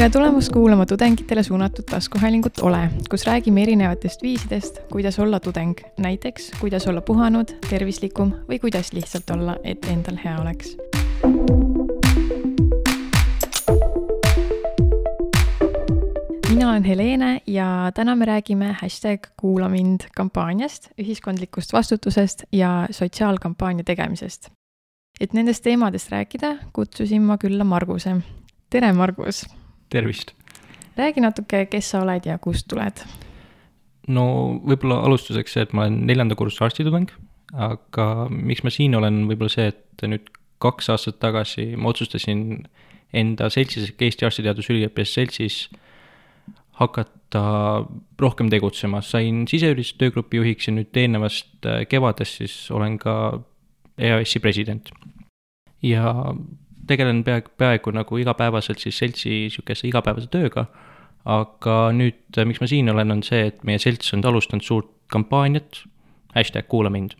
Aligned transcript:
tere 0.00 0.10
tulemast 0.10 0.52
kuulama 0.52 0.86
tudengitele 0.86 1.42
suunatud 1.42 1.84
taskuhäälingut 1.84 2.58
Ole, 2.58 2.90
kus 3.10 3.26
räägime 3.26 3.62
erinevatest 3.62 4.22
viisidest, 4.22 4.78
kuidas 4.92 5.18
olla 5.18 5.40
tudeng. 5.40 5.74
näiteks, 5.98 6.50
kuidas 6.60 6.86
olla 6.86 7.00
puhanud, 7.00 7.44
tervislikum 7.70 8.32
või 8.48 8.58
kuidas 8.58 8.92
lihtsalt 8.92 9.30
olla, 9.30 9.56
et 9.64 9.84
endal 9.84 10.16
hea 10.24 10.38
oleks. 10.40 10.76
mina 16.48 16.70
olen 16.70 16.84
Helene 16.84 17.42
ja 17.46 17.92
täna 17.94 18.16
me 18.16 18.24
räägime 18.24 18.76
hashtag 18.80 19.26
kuula 19.36 19.68
mind 19.68 20.00
kampaaniast, 20.16 20.88
ühiskondlikust 20.98 21.72
vastutusest 21.72 22.44
ja 22.52 22.86
sotsiaalkampaania 22.90 23.84
tegemisest. 23.84 24.48
et 25.20 25.32
nendest 25.32 25.62
teemadest 25.62 26.10
rääkida, 26.10 26.56
kutsusin 26.72 27.22
ma 27.22 27.38
külla 27.38 27.64
Marguse. 27.64 28.16
tere, 28.70 28.92
Margus! 28.92 29.59
Tervist! 29.90 30.34
räägi 30.98 31.22
natuke, 31.22 31.64
kes 31.70 31.90
sa 31.92 32.02
oled 32.04 32.26
ja 32.26 32.38
kust 32.42 32.68
tuled? 32.70 33.04
no 34.10 34.24
võib-olla 34.66 35.02
alustuseks 35.06 35.56
see, 35.56 35.66
et 35.66 35.74
ma 35.76 35.86
olen 35.86 36.02
neljanda 36.08 36.36
kursuse 36.38 36.64
arstitudeng, 36.66 37.12
aga 37.54 38.06
miks 38.30 38.64
ma 38.66 38.72
siin 38.74 38.96
olen, 38.98 39.24
võib-olla 39.30 39.52
see, 39.52 39.70
et 39.72 40.06
nüüd 40.08 40.30
kaks 40.60 40.90
aastat 40.92 41.20
tagasi 41.22 41.72
ma 41.76 41.92
otsustasin 41.92 42.64
enda 43.16 43.48
seltsis 43.50 43.90
Eesti 43.90 44.26
Arstiteaduste 44.26 44.74
Üliõpilaste 44.74 45.20
Seltsis 45.20 45.60
hakata 46.80 47.42
rohkem 48.20 48.48
tegutsema, 48.52 49.02
sain 49.04 49.44
siseüldise 49.50 49.98
töögrupi 50.00 50.40
juhiks 50.40 50.68
ja 50.68 50.74
nüüd 50.76 50.96
eelnevast 50.96 51.68
kevadest 51.90 52.40
siis 52.40 52.54
olen 52.72 52.96
ka 53.00 53.14
EAS-i 54.00 54.40
president. 54.40 54.90
ja 55.82 56.14
tegelen 56.90 57.22
peaaegu, 57.26 57.52
peaaegu 57.60 57.94
nagu 57.94 58.20
igapäevaselt 58.20 58.82
siis 58.82 58.98
seltsi 59.00 59.32
sihukese 59.52 59.88
igapäevase 59.90 60.30
tööga. 60.32 60.66
aga 61.30 61.74
nüüd, 61.92 62.38
miks 62.48 62.62
ma 62.62 62.66
siin 62.70 62.88
olen, 62.88 63.12
on 63.12 63.18
see, 63.22 63.50
et 63.50 63.58
meie 63.68 63.78
selts 63.82 64.14
on 64.16 64.22
alustanud 64.24 64.64
suurt 64.64 64.88
kampaaniat, 65.12 65.82
hashtag 66.34 66.68
kuula 66.70 66.90
mind. 66.90 67.16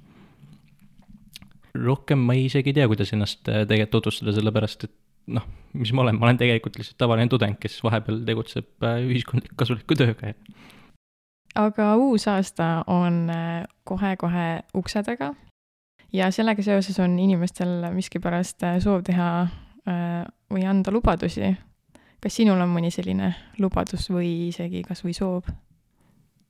rohkem 1.75 2.19
ma 2.27 2.35
isegi 2.35 2.73
ei 2.73 2.81
tea, 2.81 2.89
kuidas 2.91 3.13
ennast 3.15 3.49
äh, 3.49 3.67
tegelikult 3.69 4.01
tutvustada, 4.01 4.33
sellepärast 4.35 4.89
et 4.89 4.97
noh, 5.31 5.45
mis 5.79 5.93
ma 5.95 6.03
olen, 6.03 6.19
ma 6.19 6.27
olen 6.27 6.41
tegelikult 6.41 6.81
lihtsalt 6.81 6.99
tavaline 6.99 7.31
tudeng, 7.31 7.59
kes 7.61 7.79
vahepeal 7.85 8.25
tegutseb 8.27 8.89
äh, 8.89 9.05
ühiskondliku 9.07 9.59
kasuliku 9.61 9.99
tööga. 10.01 10.33
aga 11.55 11.93
uus 12.01 12.27
aasta 12.31 12.73
on 12.87 13.29
äh, 13.31 13.63
kohe-kohe 13.85 14.49
ukse 14.75 15.05
taga 15.07 15.35
ja 16.13 16.31
sellega 16.35 16.63
seoses 16.65 16.99
on 17.03 17.19
inimestel 17.19 17.85
miskipärast 17.95 18.65
äh, 18.67 18.79
soov 18.83 19.05
teha 19.07 19.31
äh, 19.89 20.23
või 20.53 20.67
anda 20.69 20.93
lubadusi. 20.95 21.55
kas 22.21 22.37
sinul 22.37 22.61
on 22.61 22.69
mõni 22.69 22.91
selline 22.93 23.33
lubadus 23.59 24.11
või 24.13 24.49
isegi 24.51 24.83
kas 24.87 25.05
või 25.05 25.15
soov? 25.17 25.51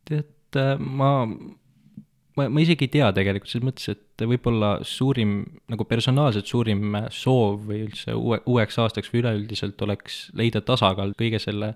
tead, 0.09 0.33
äh, 0.59 0.79
ma, 0.79 1.27
ma, 1.27 2.49
ma 2.49 2.65
isegi 2.65 2.89
ei 2.89 2.95
tea 2.97 3.13
tegelikult, 3.17 3.53
selles 3.53 3.69
mõttes, 3.69 3.93
et 3.93 4.27
võib-olla 4.27 4.79
suurim, 4.87 5.45
nagu 5.71 5.87
personaalselt 5.89 6.49
suurim 6.51 6.97
soov 7.15 7.69
või 7.69 7.85
üldse 7.87 8.17
uue, 8.17 8.41
uueks 8.47 8.81
aastaks 8.83 9.13
või 9.13 9.25
üleüldiselt 9.25 9.83
oleks 9.87 10.27
leida 10.37 10.65
tasakaal 10.65 11.15
kõige 11.19 11.41
selle 11.43 11.75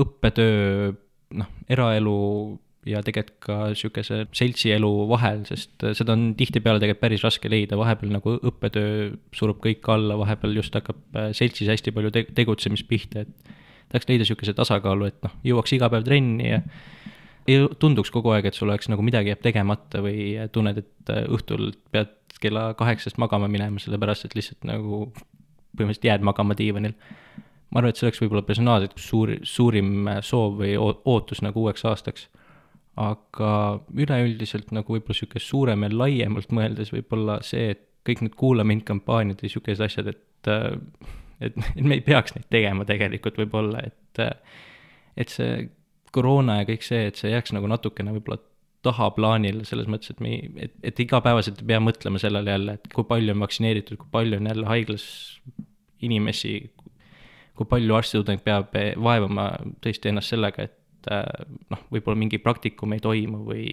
õppetöö, 0.00 0.90
noh, 1.36 1.54
eraelu 1.70 2.18
ja 2.88 3.02
tegelikult 3.04 3.40
ka 3.44 3.56
niisuguse 3.70 4.22
seltsielu 4.36 4.90
vahel, 5.10 5.42
sest 5.48 5.84
äh, 5.84 5.92
seda 5.96 6.14
on 6.16 6.30
tihtipeale 6.38 6.80
tegelikult 6.80 7.02
päris 7.02 7.24
raske 7.26 7.50
leida, 7.52 7.76
vahepeal 7.80 8.14
nagu 8.14 8.36
õppetöö 8.50 9.10
surub 9.36 9.60
kõik 9.64 9.84
alla, 9.92 10.16
vahepeal 10.20 10.56
just 10.56 10.76
hakkab 10.76 11.18
äh, 11.18 11.28
seltsis 11.36 11.68
hästi 11.68 11.92
palju 11.96 12.12
te 12.14 12.24
tegutsemist 12.36 12.88
pihta, 12.88 13.26
et 13.26 13.52
tahaks 13.92 14.08
leida 14.08 14.24
niisuguse 14.24 14.56
tasakaalu, 14.56 15.10
et 15.10 15.20
noh, 15.26 15.36
jõuaks 15.44 15.76
iga 15.76 15.90
päev 15.92 16.08
trenni 16.08 16.54
ja 16.54 16.62
ei 17.50 17.60
tunduks 17.82 18.12
kogu 18.14 18.32
aeg, 18.32 18.48
et 18.48 18.56
sul 18.56 18.70
oleks 18.70 18.88
nagu 18.92 19.04
midagi 19.04 19.32
jääb 19.32 19.44
tegemata 19.44 20.00
või 20.04 20.32
tunned, 20.54 20.80
et 20.80 21.12
äh, 21.12 21.26
õhtul 21.28 21.74
pead 21.92 22.16
kella 22.40 22.70
kaheksast 22.78 23.20
magama 23.20 23.50
minema, 23.52 23.80
sellepärast 23.82 24.24
et 24.24 24.38
lihtsalt 24.38 24.64
nagu 24.64 25.10
põhimõtteliselt 25.76 26.08
jääd 26.08 26.24
magama 26.24 26.56
diivanil. 26.56 26.96
ma 27.70 27.78
arvan, 27.78 27.92
et 27.92 28.00
see 28.00 28.08
oleks 28.08 28.24
võib-olla 28.24 28.42
personaalselt 28.42 28.96
suur, 28.98 29.36
suurim 29.46 30.08
soov 30.26 30.62
või 30.62 30.72
ootus 30.80 31.44
nagu 31.44 31.60
uueks 31.60 31.84
aastaks 31.84 32.30
aga 33.00 33.52
üleüldiselt 33.96 34.72
nagu 34.76 34.96
võib-olla 34.96 35.16
niisugune 35.16 35.44
suurem 35.44 35.86
ja 35.86 35.92
laiemalt 35.94 36.52
mõeldes 36.56 36.92
võib-olla 36.94 37.38
see, 37.46 37.70
et 37.74 37.86
kõik 38.08 38.24
need 38.24 38.36
Kuula 38.38 38.64
mind 38.66 38.84
kampaaniad 38.88 39.40
ja 39.40 39.48
niisugused 39.48 39.84
asjad, 39.86 40.10
et 40.12 40.26
et, 41.40 41.56
et 41.76 41.84
me 41.84 41.96
ei 41.98 42.04
peaks 42.04 42.34
neid 42.36 42.48
tegema 42.52 42.84
tegelikult 42.88 43.38
võib-olla, 43.40 43.84
et 43.86 44.22
et 45.20 45.32
see 45.32 45.68
koroona 46.14 46.60
ja 46.60 46.68
kõik 46.68 46.84
see, 46.84 47.06
et 47.10 47.20
see 47.20 47.32
jääks 47.32 47.54
nagu 47.56 47.68
natukene 47.70 48.12
võib-olla 48.16 48.40
tahaplaanile, 48.86 49.64
selles 49.68 49.88
mõttes, 49.92 50.14
et 50.14 50.20
me 50.24 50.32
ei, 50.32 50.50
et, 50.66 50.74
et 50.90 51.00
igapäevaselt 51.04 51.60
ei 51.60 51.68
pea 51.72 51.80
mõtlema 51.84 52.20
sellele 52.20 52.54
jälle, 52.54 52.76
et 52.78 52.92
kui 52.94 53.04
palju 53.08 53.34
on 53.34 53.44
vaktsineeritud, 53.44 54.00
kui 54.00 54.12
palju 54.12 54.38
on 54.40 54.48
jälle 54.48 54.68
haiglas 54.70 55.04
inimesi, 56.00 56.54
kui 57.58 57.68
palju 57.68 57.96
arstitudeng 57.98 58.40
peab 58.44 58.72
vaevama 59.04 59.50
tõesti 59.84 60.12
ennast 60.12 60.32
sellega, 60.32 60.64
et 60.64 60.79
et 61.00 61.10
äh, 61.12 61.26
noh, 61.72 61.84
võib-olla 61.92 62.20
mingi 62.20 62.38
praktikum 62.38 62.92
ei 62.92 63.00
toimu 63.00 63.44
või 63.48 63.66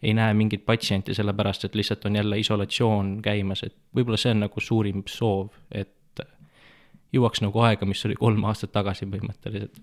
ei 0.00 0.14
näe 0.16 0.34
mingit 0.34 0.64
patsienti, 0.64 1.14
sellepärast 1.14 1.66
et 1.68 1.74
lihtsalt 1.76 2.04
on 2.08 2.16
jälle 2.16 2.38
isolatsioon 2.40 3.18
käimas, 3.22 3.62
et 3.66 3.76
võib-olla 3.96 4.16
see 4.20 4.32
on 4.32 4.46
nagu 4.46 4.62
suurim 4.64 5.02
soov, 5.06 5.50
et 5.70 5.92
jõuaks 7.12 7.42
nagu 7.44 7.62
aega, 7.66 7.86
mis 7.86 8.02
oli 8.06 8.16
kolm 8.18 8.44
aastat 8.48 8.72
tagasi 8.72 9.08
põhimõtteliselt. 9.10 9.80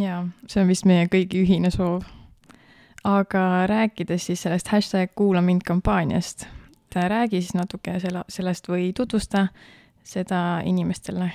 jaa, 0.00 0.22
see 0.46 0.62
on 0.62 0.70
vist 0.70 0.86
meie 0.88 1.06
kõigi 1.10 1.44
ühine 1.44 1.70
soov. 1.74 2.04
aga 3.04 3.66
rääkides 3.70 4.26
siis 4.26 4.42
sellest 4.42 4.68
hashtag 4.68 5.14
kuula 5.14 5.40
mind 5.42 5.62
kampaaniast, 5.66 6.46
räägi 6.94 7.40
siis 7.40 7.54
natuke 7.54 8.00
selle, 8.00 8.24
sellest 8.28 8.68
või 8.68 8.92
tutvusta 8.92 9.46
seda 10.04 10.60
inimestele, 10.64 11.30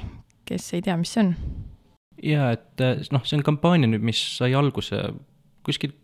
kes 0.45 0.73
ei 0.73 0.81
tea, 0.81 0.97
mis 0.97 1.13
see 1.13 1.23
on 1.23 1.35
jaa, 2.23 2.51
et 2.55 2.83
äh, 2.83 3.03
noh, 3.11 3.23
see 3.27 3.37
on 3.39 3.45
kampaania 3.45 3.89
nüüd, 3.91 4.05
mis 4.05 4.19
sai 4.37 4.53
alguse 4.57 5.01
kuskil 5.65 5.95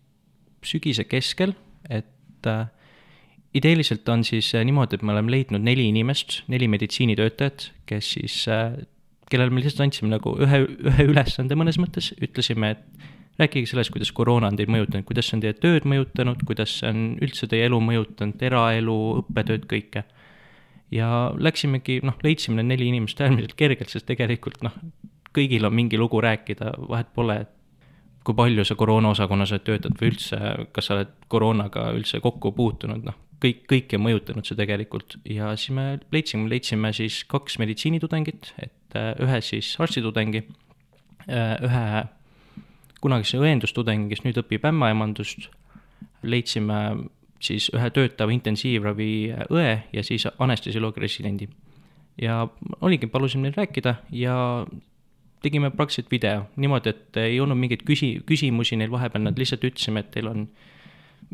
sügise 0.66 1.05
keskel, 1.09 1.55
et 1.89 2.49
äh, 2.49 2.66
ideeliselt 3.57 4.07
on 4.09 4.25
siis 4.27 4.53
äh, 4.55 4.66
niimoodi, 4.67 4.97
et 4.97 5.05
me 5.05 5.16
oleme 5.16 5.33
leidnud 5.33 5.63
neli 5.63 5.88
inimest, 5.91 6.41
neli 6.51 6.69
meditsiinitöötajat, 6.71 7.71
kes 7.89 8.13
siis 8.17 8.44
äh,, 8.51 8.75
kellele 9.31 9.53
me 9.53 9.63
lihtsalt 9.63 9.88
andsime 9.88 10.11
nagu 10.11 10.35
ühe, 10.44 10.63
ühe 10.91 11.07
ülesande 11.07 11.55
mõnes 11.59 11.79
mõttes, 11.79 12.11
ütlesime, 12.19 12.75
et 12.75 13.39
rääkige 13.39 13.69
sellest, 13.69 13.94
kuidas 13.94 14.11
koroona 14.16 14.51
on 14.51 14.57
teid 14.59 14.71
mõjutanud, 14.71 15.05
kuidas 15.07 15.29
see 15.29 15.38
on 15.38 15.44
teie 15.45 15.55
tööd 15.57 15.88
mõjutanud, 15.88 16.44
kuidas 16.47 16.79
see 16.81 16.89
on 16.91 17.05
üldse 17.23 17.47
teie 17.51 17.69
elu 17.69 17.79
mõjutanud, 17.83 18.44
eraelu, 18.44 18.97
õppetööd, 19.21 19.67
kõike. 19.71 20.03
ja 20.91 21.07
läksimegi, 21.39 22.01
noh, 22.03 22.17
leidsime 22.23 22.59
need 22.59 22.73
neli 22.73 22.89
inimest 22.91 23.21
äärmiselt 23.23 23.55
kergelt, 23.59 23.94
sest 23.94 24.05
tegelikult 24.09 24.59
noh, 24.67 24.75
kõigil 25.36 25.66
on 25.68 25.75
mingi 25.75 26.00
lugu 26.00 26.22
rääkida, 26.22 26.74
vahet 26.90 27.12
pole, 27.16 27.42
et 27.46 27.52
kui 28.25 28.38
palju 28.38 28.66
sa 28.68 28.78
koroonaosakonnas 28.78 29.53
oled 29.56 29.66
töötanud 29.66 30.02
või 30.02 30.12
üldse, 30.14 30.40
kas 30.75 30.90
sa 30.90 30.97
oled 30.97 31.14
koroonaga 31.31 31.88
üldse 31.96 32.22
kokku 32.22 32.52
puutunud, 32.58 33.06
noh, 33.08 33.18
kõik, 33.42 33.64
kõiki 33.69 33.97
on 33.97 34.06
mõjutanud 34.06 34.47
see 34.47 34.58
tegelikult 34.59 35.18
ja 35.25 35.53
siis 35.58 35.74
me 35.75 35.86
leidsime, 36.14 36.50
leidsime 36.52 36.92
siis 36.94 37.24
kaks 37.30 37.58
meditsiinitudengit, 37.62 38.53
et 38.62 38.97
äh, 39.00 39.14
ühe 39.24 39.40
siis 39.46 39.74
arstitudengi, 39.81 40.44
äh, 41.28 41.56
ühe 41.66 41.86
kunagise 43.02 43.42
õendustudengi, 43.42 44.12
kes 44.12 44.22
nüüd 44.28 44.38
õpib 44.44 44.68
ämmaemandust, 44.69 45.50
leidsime 46.22 46.84
siis 47.42 47.72
ühe 47.74 47.90
töötava 47.90 48.34
intensiivravi 48.36 49.12
õe 49.50 49.74
ja 49.90 50.06
siis 50.06 50.27
anestesioloogia 50.38 51.07
residendi. 51.07 51.50
ja 52.22 52.48
oligi, 52.81 53.07
palusime 53.07 53.48
neil 53.48 53.56
rääkida 53.57 53.95
ja 54.13 54.36
tegime 55.41 55.71
praktiliselt 55.73 56.11
video 56.11 56.45
niimoodi, 56.61 56.93
et 56.93 57.21
ei 57.21 57.39
olnud 57.41 57.57
mingeid 57.57 57.85
küsi-, 57.88 58.19
küsimusi 58.27 58.77
neil 58.77 58.91
vahepeal, 58.93 59.25
nad 59.25 59.39
lihtsalt 59.39 59.63
ütlesime, 59.67 60.03
et 60.03 60.11
teil 60.13 60.29
on, 60.29 60.45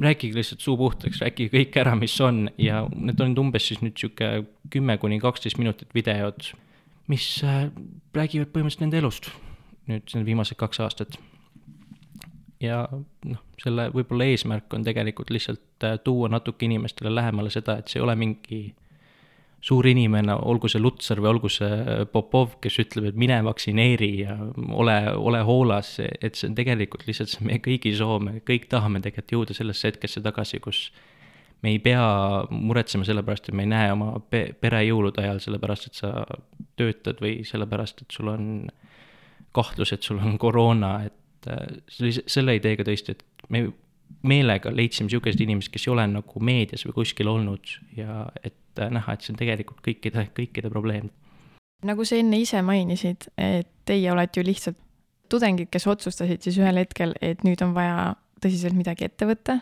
rääkige 0.01 0.37
lihtsalt 0.37 0.63
suu 0.63 0.77
puhtaks, 0.79 1.19
rääkige 1.25 1.51
kõik 1.55 1.81
ära, 1.81 1.95
mis 1.99 2.15
on 2.23 2.45
ja 2.61 2.85
need 2.93 3.19
olid 3.23 3.41
umbes 3.41 3.67
siis 3.71 3.81
nüüd 3.83 3.97
sihuke 3.99 4.45
kümme 4.73 4.97
kuni 5.01 5.19
kaksteist 5.23 5.59
minutit 5.59 5.91
videod, 5.97 6.53
mis 7.11 7.27
äh, 7.43 7.67
räägivad 8.15 8.53
põhimõtteliselt 8.53 8.87
nende 8.87 9.03
elust 9.03 9.31
nüüd 9.87 10.13
need 10.13 10.27
viimased 10.27 10.59
kaks 10.59 10.81
aastat. 10.83 11.17
ja 12.61 12.81
noh, 12.89 13.41
selle 13.61 13.87
võib-olla 13.93 14.25
eesmärk 14.31 14.73
on 14.73 14.85
tegelikult 14.85 15.29
lihtsalt 15.33 15.85
äh, 15.85 15.99
tuua 16.03 16.29
natuke 16.33 16.65
inimestele 16.65 17.11
lähemale 17.13 17.51
seda, 17.53 17.77
et 17.77 17.91
see 17.91 17.99
ei 18.01 18.05
ole 18.05 18.15
mingi 18.17 18.61
suur 19.63 19.87
inimene, 19.89 20.35
olgu 20.47 20.69
see 20.69 20.81
Lutsar 20.81 21.19
või 21.23 21.31
olgu 21.31 21.49
see 21.51 22.05
Popov, 22.13 22.57
kes 22.61 22.77
ütleb, 22.83 23.09
et 23.09 23.19
mine 23.19 23.39
vaktsineeri 23.45 24.11
ja 24.21 24.37
ole, 24.69 24.97
ole 25.17 25.41
hoolas, 25.47 25.95
et 25.99 26.37
see 26.37 26.51
on 26.51 26.57
tegelikult 26.57 27.07
lihtsalt 27.07 27.33
see 27.33 27.47
meie 27.47 27.61
kõigi 27.63 27.95
soov, 27.97 28.21
me 28.23 28.41
kõik 28.47 28.69
tahame 28.71 29.01
tegelikult 29.03 29.33
jõuda 29.33 29.57
sellesse 29.57 29.91
hetkesse 29.91 30.21
tagasi, 30.25 30.61
kus 30.63 30.83
me 31.65 31.73
ei 31.73 31.79
pea 31.81 32.03
muretsema 32.53 33.07
selle 33.07 33.23
pärast, 33.25 33.49
et 33.49 33.57
me 33.57 33.65
ei 33.65 33.71
näe 33.71 33.89
oma 33.95 34.11
pe-, 34.29 34.51
pere 34.61 34.83
jõulude 34.85 35.23
ajal, 35.23 35.41
sellepärast 35.41 35.89
et 35.89 36.03
sa 36.03 36.11
töötad 36.77 37.23
või 37.23 37.39
sellepärast, 37.47 38.05
et 38.05 38.13
sul 38.13 38.29
on 38.29 38.51
kahtlus, 39.57 39.95
et 39.95 40.05
sul 40.05 40.21
on 40.21 40.37
koroona, 40.41 40.99
et 41.09 41.49
äh, 41.49 42.21
selle 42.29 42.59
ideega 42.59 42.85
tõesti, 42.85 43.17
et 43.17 43.49
me 43.49 43.65
meelega 44.27 44.71
leidsime 44.73 45.07
niisugused 45.07 45.41
inimesed, 45.43 45.71
kes 45.73 45.87
ei 45.87 45.93
ole 45.93 46.07
nagu 46.11 46.43
meedias 46.43 46.85
või 46.87 46.97
kuskil 47.01 47.29
olnud 47.31 47.77
ja 47.97 48.25
et 48.43 48.81
äh, 48.81 48.91
näha, 48.93 49.13
et 49.13 49.23
see 49.23 49.33
on 49.33 49.39
tegelikult 49.39 49.81
kõikide, 49.85 50.27
kõikide 50.37 50.71
probleem. 50.73 51.09
nagu 51.85 52.05
sa 52.05 52.17
enne 52.17 52.39
ise 52.41 52.61
mainisid, 52.65 53.29
et 53.37 53.69
teie 53.85 54.11
olete 54.11 54.41
ju 54.41 54.47
lihtsalt 54.47 54.79
tudengid, 55.29 55.69
kes 55.71 55.87
otsustasid 55.87 56.43
siis 56.43 56.59
ühel 56.61 56.79
hetkel, 56.79 57.13
et 57.21 57.43
nüüd 57.43 57.61
on 57.65 57.73
vaja 57.75 58.15
tõsiselt 58.43 58.77
midagi 58.77 59.07
ette 59.07 59.27
võtta. 59.27 59.59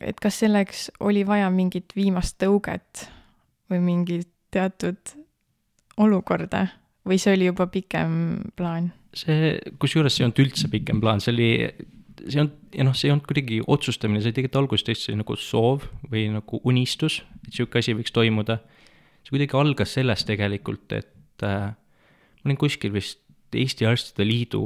et 0.00 0.20
kas 0.20 0.38
selleks 0.40 0.90
oli 1.00 1.26
vaja 1.26 1.50
mingit 1.52 1.92
viimast 1.96 2.38
tõuget 2.40 3.08
või 3.70 3.80
mingit 3.84 4.30
teatud 4.50 5.14
olukorda 6.00 6.66
või 7.06 7.18
see 7.20 7.34
oli 7.36 7.50
juba 7.50 7.66
pikem 7.66 8.40
plaan? 8.56 8.92
see, 9.14 9.58
kusjuures 9.82 10.14
see 10.14 10.24
ei 10.24 10.28
olnud 10.28 10.44
üldse 10.44 10.70
pikem 10.72 11.00
plaan, 11.02 11.20
see 11.20 11.34
oli 11.34 11.50
see 12.28 12.42
olnud, 12.42 12.56
ja 12.76 12.86
noh, 12.86 12.96
see 12.96 13.08
ei 13.08 13.14
olnud 13.14 13.26
kuidagi 13.28 13.60
otsustamine, 13.70 14.22
see 14.24 14.34
tegelikult 14.36 14.62
alguses 14.62 14.86
tõesti 14.86 15.16
nagu 15.18 15.36
soov 15.38 15.86
või 16.10 16.26
nagu 16.34 16.60
unistus, 16.68 17.20
et 17.46 17.56
sihuke 17.56 17.80
asi 17.80 17.94
võiks 17.96 18.14
toimuda. 18.14 18.60
see 19.24 19.34
kuidagi 19.34 19.58
algas 19.58 19.96
sellest 19.96 20.28
tegelikult, 20.30 20.92
et 20.96 21.46
äh, 21.46 21.70
ma 21.72 22.48
olin 22.48 22.60
kuskil 22.60 22.94
vist 22.94 23.22
Eesti 23.50 23.86
Arstide 23.88 24.26
Liidu 24.26 24.62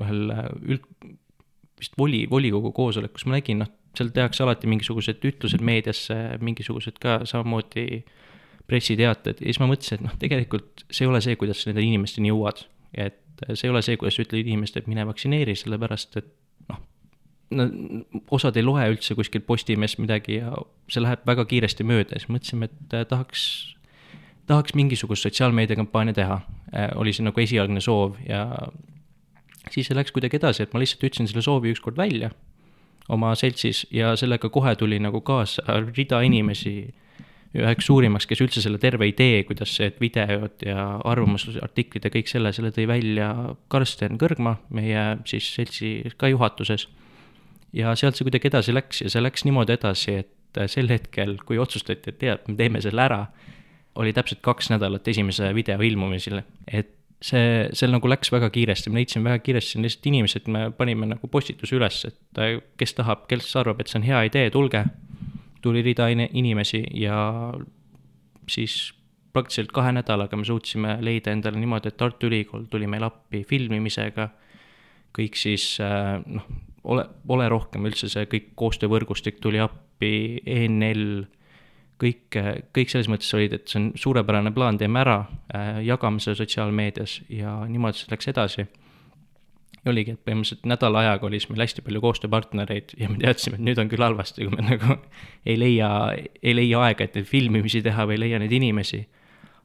ühel 0.00 0.30
äh, 0.32 0.46
üld, 0.76 0.86
vist 1.76 1.96
voli, 1.98 2.24
volikogu 2.30 2.72
koosolekus 2.76 3.26
ma 3.28 3.36
nägin, 3.36 3.60
noh, 3.64 3.72
seal 3.96 4.12
tehakse 4.14 4.44
alati 4.44 4.68
mingisugused 4.68 5.24
ütlused 5.24 5.62
meediasse, 5.64 6.16
mingisugused 6.44 6.98
ka 7.00 7.20
samamoodi 7.28 8.04
pressiteated 8.68 9.40
ja 9.40 9.48
siis 9.48 9.60
ma 9.62 9.68
mõtlesin, 9.70 10.00
et 10.00 10.06
noh, 10.08 10.16
tegelikult 10.20 10.86
see 10.90 11.04
ei 11.06 11.12
ole 11.12 11.22
see, 11.24 11.36
kuidas 11.40 11.62
nende 11.68 11.84
inimesteni 11.84 12.32
jõuad. 12.32 12.66
et 12.96 13.22
see 13.52 13.68
ei 13.68 13.72
ole 13.72 13.82
see, 13.84 13.98
kuidas 14.00 14.16
ütled 14.22 14.40
inimestele, 14.48 14.84
et 14.84 14.90
mine 14.90 15.04
vaktsineeri, 15.08 15.54
sellepärast 15.58 16.16
et 16.20 16.32
no 17.50 17.66
osad 18.34 18.56
ei 18.56 18.64
loe 18.64 18.88
üldse 18.90 19.14
kuskil 19.18 19.44
Postimehest 19.46 20.00
midagi 20.02 20.40
ja 20.40 20.52
see 20.90 21.02
läheb 21.04 21.22
väga 21.28 21.46
kiiresti 21.48 21.86
mööda, 21.86 22.18
siis 22.18 22.30
mõtlesime, 22.32 22.70
et 22.70 22.96
äh, 22.96 23.06
tahaks, 23.08 23.44
tahaks 24.50 24.74
mingisugust 24.78 25.26
sotsiaalmeediakampaania 25.26 26.16
teha, 26.16 26.40
äh, 26.72 26.90
oli 26.98 27.14
see 27.14 27.26
nagu 27.26 27.42
esialgne 27.42 27.82
soov 27.84 28.18
ja 28.26 28.48
siis 29.70 29.88
see 29.88 29.98
läks 29.98 30.14
kuidagi 30.14 30.40
edasi, 30.40 30.66
et 30.66 30.74
ma 30.74 30.82
lihtsalt 30.82 31.06
ütlesin 31.06 31.30
selle 31.30 31.44
soovi 31.46 31.74
ükskord 31.74 31.98
välja 32.00 32.32
oma 33.12 33.34
seltsis 33.38 33.84
ja 33.94 34.16
sellega 34.18 34.50
kohe 34.50 34.74
tuli 34.76 34.98
nagu 35.02 35.20
kaasa 35.22 35.80
rida 35.86 36.20
inimesi, 36.26 36.88
üheks 37.56 37.86
suurimaks, 37.88 38.26
kes 38.28 38.42
üldse 38.44 38.60
selle 38.60 38.78
terve 38.82 39.06
idee, 39.08 39.44
kuidas 39.48 39.70
see 39.78 39.88
videod 40.00 40.60
ja 40.66 40.98
arvamusartiklid 41.08 42.04
ja 42.04 42.12
kõik 42.12 42.28
selle, 42.28 42.50
selle 42.52 42.72
tõi 42.74 42.84
välja 42.90 43.30
Karsten 43.72 44.18
Kõrgma, 44.20 44.56
meie 44.74 45.04
siis 45.28 45.46
seltsi 45.54 45.92
ka 46.18 46.28
juhatuses 46.32 46.88
ja 47.72 47.94
sealt 47.98 48.18
see 48.18 48.26
kuidagi 48.26 48.50
edasi 48.50 48.74
läks 48.74 49.02
ja 49.04 49.12
see 49.12 49.22
läks 49.22 49.46
niimoodi 49.46 49.76
edasi, 49.76 50.18
et 50.22 50.60
äh, 50.60 50.68
sel 50.70 50.90
hetkel, 50.92 51.36
kui 51.46 51.58
otsustati, 51.62 52.12
et 52.12 52.20
tead, 52.22 52.44
me 52.48 52.56
teeme 52.58 52.82
selle 52.84 53.02
ära, 53.06 53.22
oli 53.96 54.12
täpselt 54.16 54.42
kaks 54.44 54.70
nädalat 54.74 55.08
esimese 55.08 55.52
video 55.56 55.80
ilmumisele, 55.82 56.44
et 56.68 56.92
see, 57.24 57.66
see 57.72 57.88
nagu 57.90 58.10
läks 58.10 58.30
väga 58.32 58.50
kiiresti, 58.52 58.92
me 58.92 59.00
leidsime 59.00 59.30
väga 59.30 59.42
kiiresti 59.44 59.80
lihtsalt 59.82 60.10
inimesed, 60.12 60.50
me 60.52 60.66
panime 60.76 61.08
nagu 61.14 61.30
postituse 61.32 61.78
üles, 61.78 62.02
et 62.08 62.42
äh, 62.42 62.58
kes 62.80 62.96
tahab, 62.98 63.26
kes 63.30 63.54
arvab, 63.58 63.80
et 63.80 63.92
see 63.92 64.00
on 64.00 64.06
hea 64.08 64.26
idee, 64.30 64.50
tulge. 64.54 64.84
tuli 65.64 65.80
rida 65.82 66.06
inimesi 66.12 66.84
ja 66.94 67.16
siis 68.46 68.92
praktiliselt 69.34 69.72
kahe 69.74 69.90
nädalaga 69.96 70.36
me 70.38 70.44
suutsime 70.46 70.98
leida 71.02 71.32
endale 71.34 71.58
niimoodi, 71.58 71.90
et 71.90 71.96
Tartu 71.98 72.28
Ülikool 72.28 72.68
tuli 72.70 72.86
meil 72.86 73.02
appi 73.02 73.42
filmimisega, 73.48 74.28
kõik 75.16 75.36
siis 75.40 75.64
äh, 75.82 76.20
noh, 76.22 76.46
ole, 76.86 77.06
ole 77.28 77.48
rohkem 77.52 77.86
üldse 77.88 78.10
see 78.12 78.28
kõik 78.30 78.52
koostöövõrgustik 78.58 79.40
tuli 79.42 79.60
appi, 79.62 80.42
ENL, 80.46 81.26
kõik, 82.02 82.38
kõik 82.76 82.92
selles 82.92 83.10
mõttes 83.10 83.32
olid, 83.36 83.56
et 83.56 83.70
see 83.70 83.80
on 83.80 83.92
suurepärane 83.98 84.52
plaan, 84.56 84.78
teeme 84.80 85.02
ära 85.02 85.20
äh,, 85.26 85.80
jagame 85.86 86.22
seda 86.22 86.38
sotsiaalmeedias 86.42 87.20
ja 87.32 87.58
niimoodi 87.68 88.02
see 88.02 88.12
läks 88.12 88.30
edasi. 88.32 88.66
ja 88.66 89.92
oligi, 89.92 90.16
et 90.16 90.22
põhimõtteliselt 90.26 90.66
nädala 90.68 91.04
ajaga 91.04 91.28
oli 91.28 91.40
siis 91.40 91.50
meil 91.50 91.64
hästi 91.64 91.84
palju 91.86 92.02
koostööpartnereid 92.04 92.96
ja 93.00 93.10
me 93.10 93.20
teadsime, 93.22 93.58
et 93.58 93.66
nüüd 93.70 93.80
on 93.82 93.90
küll 93.92 94.04
halvasti, 94.04 94.46
kui 94.46 94.56
me 94.56 94.66
nagu 94.66 94.98
ei 95.46 95.58
leia, 95.58 95.90
ei 96.42 96.56
leia 96.56 96.82
aega, 96.88 97.06
et 97.06 97.18
neid 97.18 97.30
filmimisi 97.30 97.82
teha 97.86 98.06
või 98.08 98.18
ei 98.18 98.24
leia 98.26 98.42
neid 98.42 98.52
inimesi. 98.52 99.06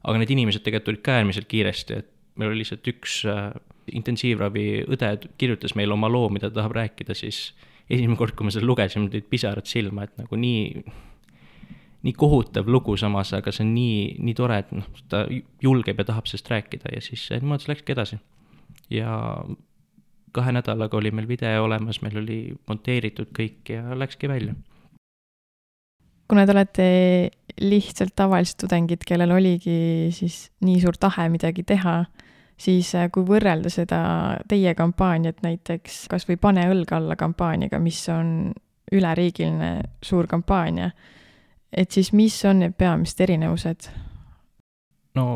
aga 0.02 0.18
need 0.18 0.30
inimesed 0.34 0.64
tegelikult 0.64 0.88
tulid 0.88 1.04
ka 1.06 1.20
äärmiselt 1.20 1.46
kiiresti, 1.46 2.00
et 2.02 2.08
meil 2.36 2.50
oli 2.50 2.62
lihtsalt 2.62 2.88
üks 2.90 3.20
äh, 3.28 3.52
intensiivravi 3.98 4.66
õde 4.92 5.12
kirjutas 5.38 5.76
meile 5.78 5.94
oma 5.96 6.10
loo, 6.10 6.28
mida 6.32 6.50
ta 6.50 6.60
tahab 6.60 6.76
rääkida, 6.78 7.16
siis 7.18 7.50
esimene 7.90 8.18
kord, 8.18 8.36
kui 8.36 8.46
ma 8.46 8.52
seda 8.54 8.66
lugesin, 8.66 9.02
mul 9.02 9.12
tulid 9.12 9.28
pisarad 9.30 9.68
silma, 9.68 10.06
et 10.06 10.14
nagu 10.20 10.38
nii, 10.38 10.84
nii 12.06 12.14
kohutav 12.18 12.70
lugu 12.70 12.96
samas, 13.00 13.32
aga 13.36 13.52
see 13.54 13.66
on 13.66 13.74
nii, 13.76 13.98
nii 14.28 14.38
tore, 14.38 14.62
et 14.64 14.72
noh, 14.76 14.88
ta 15.12 15.24
julgeb 15.62 16.00
ja 16.02 16.08
tahab 16.08 16.30
sellest 16.30 16.50
rääkida 16.52 16.94
ja 16.94 17.02
siis 17.04 17.28
niimoodi 17.34 17.66
see 17.66 17.74
läkski 17.74 17.96
edasi. 17.96 18.18
ja 18.90 19.12
kahe 20.32 20.52
nädalaga 20.52 20.96
oli 20.96 21.12
meil 21.12 21.28
video 21.28 21.64
olemas, 21.64 22.00
meil 22.02 22.16
oli 22.22 22.38
monteeritud 22.68 23.32
kõik 23.36 23.74
ja 23.74 23.96
läkski 23.98 24.28
välja. 24.28 24.54
kuna 26.28 26.46
te 26.46 26.52
olete 26.52 26.84
lihtsalt 27.60 28.14
tavalised 28.16 28.62
tudengid, 28.62 29.04
kellel 29.04 29.34
oligi 29.34 30.08
siis 30.16 30.46
nii 30.64 30.80
suur 30.80 30.96
tahe 30.96 31.28
midagi 31.28 31.62
teha 31.68 32.04
siis 32.62 32.92
äh, 32.98 33.08
kui 33.12 33.26
võrrelda 33.26 33.72
seda 33.72 34.02
teie 34.50 34.74
kampaaniat 34.78 35.42
näiteks 35.44 36.04
kas 36.12 36.28
või 36.28 36.38
Pane 36.42 36.68
õlg 36.70 36.94
alla 36.96 37.16
kampaaniaga, 37.18 37.80
mis 37.82 38.00
on 38.12 38.52
üleriigiline 38.92 39.72
suur 40.04 40.28
kampaania, 40.30 40.90
et 41.72 41.90
siis 41.94 42.12
mis 42.12 42.36
on 42.48 42.62
need 42.64 42.78
peamised 42.78 43.20
erinevused? 43.24 43.90
no 45.18 45.26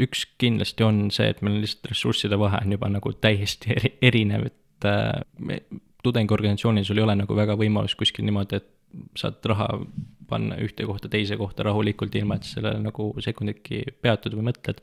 üks 0.00 0.24
kindlasti 0.40 0.84
on 0.86 1.04
see, 1.14 1.28
et 1.30 1.42
meil 1.44 1.60
lihtsalt 1.62 1.92
ressursside 1.92 2.38
vahe 2.40 2.62
on 2.64 2.74
juba 2.74 2.88
nagu 2.90 3.12
täiesti 3.12 3.74
eri, 3.76 3.94
erinev, 4.10 4.48
et 4.50 4.88
äh, 4.88 5.22
me 5.38 5.60
tudengiorganisatsioonis 6.02 6.88
sul 6.88 7.00
ei 7.00 7.04
ole 7.04 7.18
nagu 7.20 7.36
väga 7.36 7.56
võimalust 7.60 7.98
kuskil 8.00 8.24
niimoodi, 8.24 8.60
et 8.60 8.70
saad 9.18 9.44
raha 9.46 9.68
panna 10.30 10.56
ühte 10.62 10.86
kohta 10.88 11.10
teise 11.10 11.36
kohta 11.38 11.66
rahulikult, 11.66 12.14
ilma 12.16 12.38
et 12.38 12.48
sellele 12.48 12.80
nagu 12.82 13.10
sekunditki 13.22 13.82
peatud 14.02 14.34
või 14.38 14.48
mõtled 14.48 14.80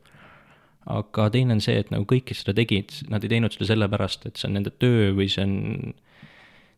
aga 0.88 1.29
teine 1.34 1.58
on 1.58 1.63
see, 1.63 1.77
et 1.82 1.89
nagu 1.94 2.08
kõik, 2.08 2.29
kes 2.29 2.44
seda 2.44 2.56
tegid, 2.58 2.94
nad 3.12 3.24
ei 3.25 3.32
teinud 3.32 3.56
seda 3.56 3.72
sellepärast, 3.74 4.27
et 4.29 4.39
see 4.39 4.50
on 4.50 4.58
nende 4.60 4.72
töö 4.79 5.12
või 5.17 5.27
see 5.32 5.44
on, 5.44 5.56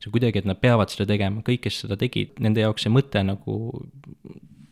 see 0.02 0.14
kuidagi, 0.14 0.42
et 0.42 0.50
nad 0.50 0.60
peavad 0.62 0.92
seda 0.94 1.08
tegema, 1.10 1.44
kõik, 1.46 1.66
kes 1.68 1.84
seda 1.84 1.98
tegid, 2.00 2.38
nende 2.42 2.64
jaoks 2.64 2.88
see 2.88 2.94
mõte 2.94 3.22
nagu 3.26 3.60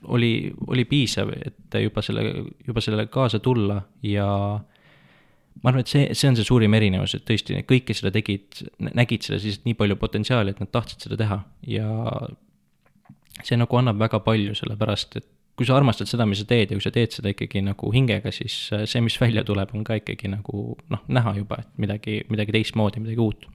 oli, 0.08 0.54
oli 0.68 0.86
piisav, 0.88 1.32
et 1.36 1.78
juba 1.84 2.02
selle, 2.06 2.26
juba 2.68 2.84
sellele 2.84 3.08
kaasa 3.12 3.40
tulla. 3.44 3.82
Ja 4.06 4.28
ma 5.62 5.72
arvan, 5.72 5.84
et 5.84 5.92
see, 5.92 6.10
see 6.18 6.32
on 6.32 6.38
see 6.40 6.48
suurim 6.48 6.76
erinevus, 6.78 7.16
et 7.18 7.26
tõesti 7.28 7.60
kõik, 7.68 7.88
kes 7.90 8.02
seda 8.02 8.14
tegid, 8.16 8.62
nägid 8.80 9.28
selles 9.28 9.46
lihtsalt 9.48 9.68
nii 9.68 9.80
palju 9.80 9.98
potentsiaali, 10.00 10.54
et 10.54 10.62
nad 10.64 10.72
tahtsid 10.74 11.08
seda 11.08 11.20
teha. 11.20 11.42
Ja 11.68 11.90
see 13.44 13.60
nagu 13.60 13.80
annab 13.80 14.00
väga 14.02 14.22
palju, 14.26 14.56
sellepärast 14.58 15.20
et 15.20 15.28
kui 15.58 15.66
sa 15.66 15.78
armastad 15.78 16.10
seda, 16.10 16.28
mis 16.30 16.42
sa 16.44 16.48
teed 16.50 16.72
ja 16.72 16.78
kui 16.78 16.86
sa 16.86 16.94
teed 16.94 17.16
seda 17.18 17.32
ikkagi 17.34 17.64
nagu 17.66 17.90
hingega, 17.94 18.32
siis 18.36 18.56
äh, 18.76 18.86
see, 18.90 19.02
mis 19.06 19.18
välja 19.22 19.44
tuleb, 19.48 19.74
on 19.74 19.86
ka 19.88 19.98
ikkagi 20.00 20.30
nagu 20.30 20.76
noh, 20.94 21.06
näha 21.10 21.34
juba, 21.40 21.62
et 21.64 21.82
midagi, 21.82 22.20
midagi 22.30 22.54
teistmoodi, 22.56 23.02
midagi 23.04 23.24
uut. 23.24 23.48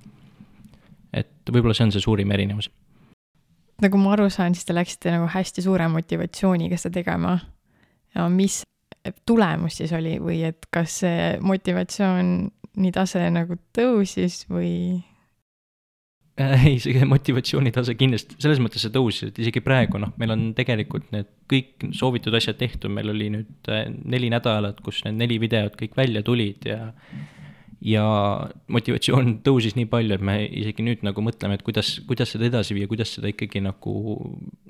et 1.12 1.52
võib-olla 1.52 1.76
see 1.76 1.86
on 1.86 1.94
see 1.94 2.02
suurim 2.02 2.34
erinevus. 2.34 2.70
nagu 3.82 4.02
ma 4.02 4.16
aru 4.16 4.28
saan, 4.30 4.56
siis 4.58 4.66
te 4.66 4.74
läksite 4.74 5.14
nagu 5.14 5.30
hästi 5.30 5.62
suure 5.62 5.88
motivatsiooniga 5.92 6.80
seda 6.80 6.98
tegema. 7.00 7.38
ja 8.14 8.28
mis 8.28 8.62
tulemus 9.26 9.78
siis 9.78 9.92
oli 9.94 10.18
või 10.22 10.42
et 10.46 10.66
kas 10.74 11.00
see 11.02 11.38
motivatsiooni 11.42 12.92
tase 12.94 13.24
nagu 13.30 13.58
tõusis 13.76 14.42
või 14.50 15.02
ei, 16.64 16.78
see 16.80 17.04
motivatsioonitase 17.08 17.94
kindlasti, 18.00 18.38
selles 18.40 18.60
mõttes 18.62 18.84
see 18.84 18.92
tõusis, 18.94 19.28
et 19.28 19.40
isegi 19.42 19.60
praegu 19.64 20.00
noh, 20.00 20.14
meil 20.20 20.32
on 20.32 20.46
tegelikult 20.56 21.10
need 21.12 21.28
kõik 21.50 21.90
soovitud 21.96 22.34
asjad 22.38 22.56
tehtud, 22.60 22.92
meil 22.94 23.12
oli 23.12 23.28
nüüd 23.34 23.68
äh, 23.72 23.84
neli 23.90 24.30
nädalat, 24.32 24.80
kus 24.84 25.02
need 25.06 25.20
neli 25.20 25.36
videot 25.42 25.76
kõik 25.80 25.96
välja 25.98 26.24
tulid 26.26 26.68
ja 26.68 26.80
ja 27.82 28.04
motivatsioon 28.70 29.40
tõusis 29.42 29.74
nii 29.74 29.88
palju, 29.90 30.14
et 30.14 30.22
me 30.24 30.36
isegi 30.46 30.84
nüüd 30.86 31.00
nagu 31.02 31.24
mõtleme, 31.26 31.56
et 31.58 31.64
kuidas, 31.66 31.96
kuidas 32.06 32.30
seda 32.30 32.46
edasi 32.46 32.76
viia, 32.76 32.86
kuidas 32.86 33.10
seda 33.16 33.32
ikkagi 33.32 33.58
nagu 33.64 33.94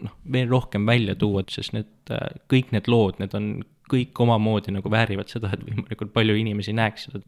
noh, 0.01 0.15
veel 0.33 0.49
rohkem 0.49 0.89
välja 0.89 1.15
tuua, 1.21 1.45
sest 1.53 1.77
need, 1.77 1.93
äh, 2.11 2.41
kõik 2.51 2.73
need 2.75 2.89
lood, 2.91 3.21
need 3.21 3.37
on 3.39 3.53
kõik 3.93 4.17
omamoodi 4.25 4.73
nagu 4.73 4.91
väärivad 4.91 5.29
seda, 5.31 5.53
et 5.53 5.63
võimalikult 5.67 6.15
palju 6.17 6.39
inimesi 6.41 6.73
näeks 6.75 7.11
seda 7.11 7.23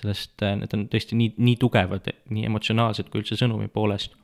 sellest, 0.00 0.34
äh, 0.44 0.56
need 0.60 0.74
on 0.76 0.86
tõesti 0.92 1.16
nii, 1.18 1.34
nii 1.40 1.58
tugevad, 1.60 2.08
nii 2.32 2.46
emotsionaalsed 2.50 3.10
kui 3.10 3.22
üldse 3.22 3.38
sõnumi 3.40 3.68
poolest. 3.72 4.16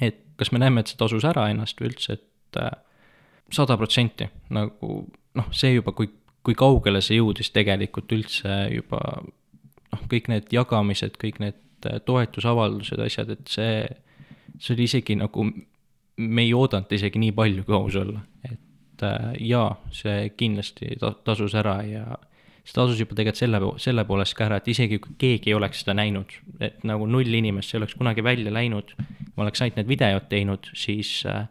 et 0.00 0.20
kas 0.38 0.50
me 0.52 0.58
näeme, 0.58 0.82
et 0.82 0.90
see 0.90 0.98
tasus 0.98 1.24
ära 1.26 1.46
ennast 1.50 1.78
või 1.80 1.92
üldse, 1.92 2.18
et 2.18 2.58
äh, 2.58 2.72
sada 3.54 3.76
protsenti 3.78 4.28
nagu 4.54 4.94
noh, 5.38 5.50
see 5.54 5.76
juba, 5.76 5.94
kui, 5.94 6.10
kui 6.46 6.56
kaugele 6.58 7.02
see 7.02 7.18
jõudis 7.20 7.52
tegelikult 7.54 8.12
üldse 8.14 8.58
juba 8.74 9.00
noh, 9.22 10.02
kõik 10.10 10.30
need 10.32 10.50
jagamised, 10.54 11.18
kõik 11.22 11.40
need 11.42 11.88
äh, 11.90 12.00
toetusavaldused, 12.06 13.00
asjad, 13.06 13.34
et 13.34 13.50
see, 13.50 13.78
see 14.58 14.74
oli 14.76 14.90
isegi 14.90 15.18
nagu, 15.18 15.46
me 16.18 16.46
ei 16.46 16.54
oodanud 16.54 16.92
isegi 16.94 17.22
nii 17.22 17.34
palju, 17.34 17.66
kui 17.66 17.78
aus 17.78 17.98
olla. 17.98 18.22
et 18.46 18.60
jaa, 19.42 19.72
see 19.92 20.28
kindlasti 20.38 20.94
ta-, 21.00 21.16
tasus 21.26 21.54
ära 21.58 21.80
ja 21.82 22.04
see 22.64 22.76
tasus 22.76 23.00
juba 23.00 23.16
tegelikult 23.16 23.40
selle, 23.40 23.60
selle 23.82 24.04
poolest 24.08 24.36
ka 24.38 24.46
ära, 24.46 24.60
et 24.60 24.68
isegi 24.72 24.98
kui 25.02 25.16
keegi 25.20 25.52
ei 25.52 25.56
oleks 25.58 25.82
seda 25.82 25.96
näinud, 25.98 26.32
et 26.64 26.84
nagu 26.88 27.06
null 27.10 27.36
inimest 27.40 27.74
ei 27.74 27.82
oleks 27.82 27.96
kunagi 27.98 28.24
välja 28.24 28.52
läinud, 28.54 28.94
ma 29.34 29.44
oleks 29.44 29.60
ainult 29.64 29.82
need 29.82 29.90
videod 29.90 30.30
teinud, 30.30 30.70
siis 30.78 31.18
äh, 31.28 31.44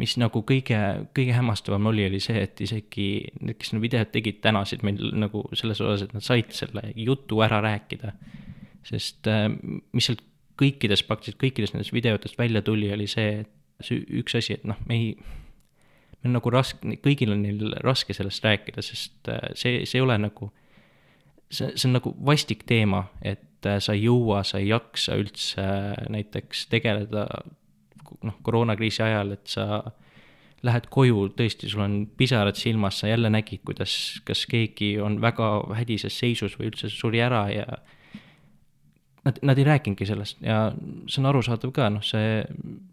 mis 0.00 0.14
nagu 0.20 0.44
kõige, 0.46 0.78
kõige 1.16 1.34
hämmastavam 1.36 1.90
oli, 1.90 2.06
oli 2.06 2.20
see, 2.22 2.38
et 2.46 2.62
isegi 2.64 3.08
need, 3.40 3.58
kes 3.58 3.74
need 3.74 3.84
videod 3.84 4.12
tegid, 4.14 4.38
tänasid 4.44 4.86
meil 4.86 5.02
nagu 5.24 5.44
selles 5.58 5.82
osas, 5.82 6.06
et 6.06 6.14
nad 6.14 6.24
said 6.26 6.54
selle 6.56 6.86
jutu 6.94 7.42
ära 7.44 7.60
rääkida. 7.64 8.14
sest 8.86 9.28
äh, 9.30 9.48
mis 9.92 10.06
sealt 10.08 10.22
kõikides, 10.58 11.04
praktiliselt 11.06 11.40
kõikidest 11.42 11.74
nendest 11.74 11.94
videotest 11.94 12.38
välja 12.38 12.62
tuli, 12.62 12.90
oli 12.94 13.06
see, 13.10 13.42
et 13.42 13.86
see 13.86 14.02
üks 14.22 14.34
asi, 14.38 14.58
et 14.58 14.66
noh, 14.68 14.78
me 14.86 14.98
ei, 14.98 15.14
meil 16.22 16.30
on 16.30 16.38
nagu 16.38 16.52
raske, 16.54 16.98
kõigil 17.02 17.34
on 17.34 17.42
neil 17.42 17.72
raske 17.82 18.14
sellest 18.14 18.44
rääkida, 18.46 18.84
sest 18.84 19.30
äh, 19.30 19.50
see, 19.58 19.82
see 19.88 19.98
ei 19.98 20.04
ole 20.04 20.18
nagu, 20.22 20.52
see, 21.50 21.72
see 21.74 21.88
on 21.88 21.98
nagu 21.98 22.14
vastik 22.24 22.62
teema, 22.68 23.04
et 23.20 23.66
äh, 23.66 23.80
sa 23.82 23.96
ei 23.96 24.06
jõua, 24.06 24.44
sa 24.46 24.62
ei 24.62 24.70
jaksa 24.70 25.18
üldse 25.18 25.66
näiteks 26.14 26.68
tegeleda 26.72 27.26
noh, 28.22 28.38
koroonakriisi 28.46 29.02
ajal, 29.04 29.34
et 29.34 29.50
sa 29.50 29.82
lähed 30.62 30.86
koju, 30.94 31.26
tõesti, 31.34 31.70
sul 31.70 31.82
on 31.82 31.96
pisarad 32.18 32.58
silmas, 32.58 33.00
sa 33.02 33.10
jälle 33.10 33.30
nägid, 33.32 33.64
kuidas, 33.66 34.20
kas 34.26 34.44
keegi 34.50 34.94
on 35.02 35.18
väga 35.22 35.48
hädises 35.74 36.14
seisus 36.22 36.54
või 36.58 36.70
üldse 36.70 36.90
suri 36.92 37.22
ära 37.24 37.48
ja 37.50 37.66
nad, 39.24 39.38
nad 39.42 39.58
ei 39.58 39.64
rääkinudki 39.64 40.06
sellest 40.06 40.40
ja 40.42 40.72
see 41.06 41.20
on 41.22 41.28
arusaadav 41.30 41.72
ka, 41.74 41.88
noh, 41.94 42.02
see, 42.06 42.42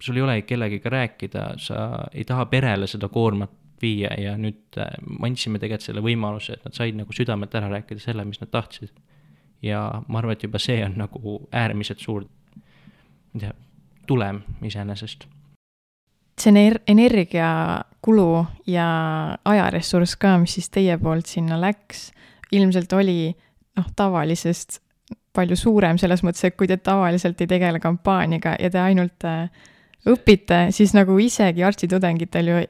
sul 0.03 0.19
ei 0.19 0.25
ole 0.25 0.41
kellegiga 0.48 0.91
rääkida, 0.93 1.45
sa 1.62 1.88
ei 2.13 2.25
taha 2.27 2.45
perele 2.51 2.88
seda 2.88 3.09
koormat 3.09 3.55
viia 3.81 4.12
ja 4.19 4.36
nüüd 4.38 4.77
äh, 4.77 4.91
me 5.07 5.29
andsime 5.29 5.59
tegelikult 5.59 5.88
selle 5.88 6.03
võimaluse, 6.03 6.57
et 6.57 6.67
nad 6.67 6.75
said 6.75 6.98
nagu 6.98 7.15
südamelt 7.15 7.55
ära 7.55 7.71
rääkida 7.71 8.03
selle, 8.03 8.25
mis 8.27 8.41
nad 8.41 8.51
tahtsid. 8.51 8.91
ja 9.62 9.81
ma 10.07 10.19
arvan, 10.19 10.38
et 10.38 10.43
juba 10.43 10.59
see 10.59 10.79
on 10.86 10.95
nagu 11.00 11.36
äärmiselt 11.51 12.00
suur, 12.00 12.24
ma 12.24 13.36
ei 13.36 13.43
tea, 13.43 13.53
tulem 14.07 14.43
iseenesest. 14.63 15.25
see 16.39 16.51
ener-, 16.51 16.81
energiakulu 16.88 18.45
ja 18.67 18.89
ajaressurss 19.45 20.15
ka, 20.15 20.38
mis 20.38 20.59
siis 20.59 20.69
teie 20.69 20.98
poolt 20.98 21.27
sinna 21.27 21.59
läks, 21.62 22.12
ilmselt 22.51 22.93
oli 22.93 23.33
noh, 23.77 23.89
tavalisest 23.95 24.79
palju 25.36 25.55
suurem 25.59 25.98
selles 26.01 26.24
mõttes, 26.25 26.43
et 26.48 26.57
kui 26.57 26.67
te 26.67 26.77
tavaliselt 26.77 27.41
ei 27.41 27.50
tegele 27.50 27.79
kampaaniaga 27.79 28.55
ja 28.59 28.69
te 28.74 28.81
ainult 28.81 29.25
äh, 29.27 29.50
õpite, 30.09 30.69
siis 30.75 30.93
nagu 30.98 31.17
isegi 31.21 31.63
arstitudengitel 31.65 32.51
ju 32.51 32.62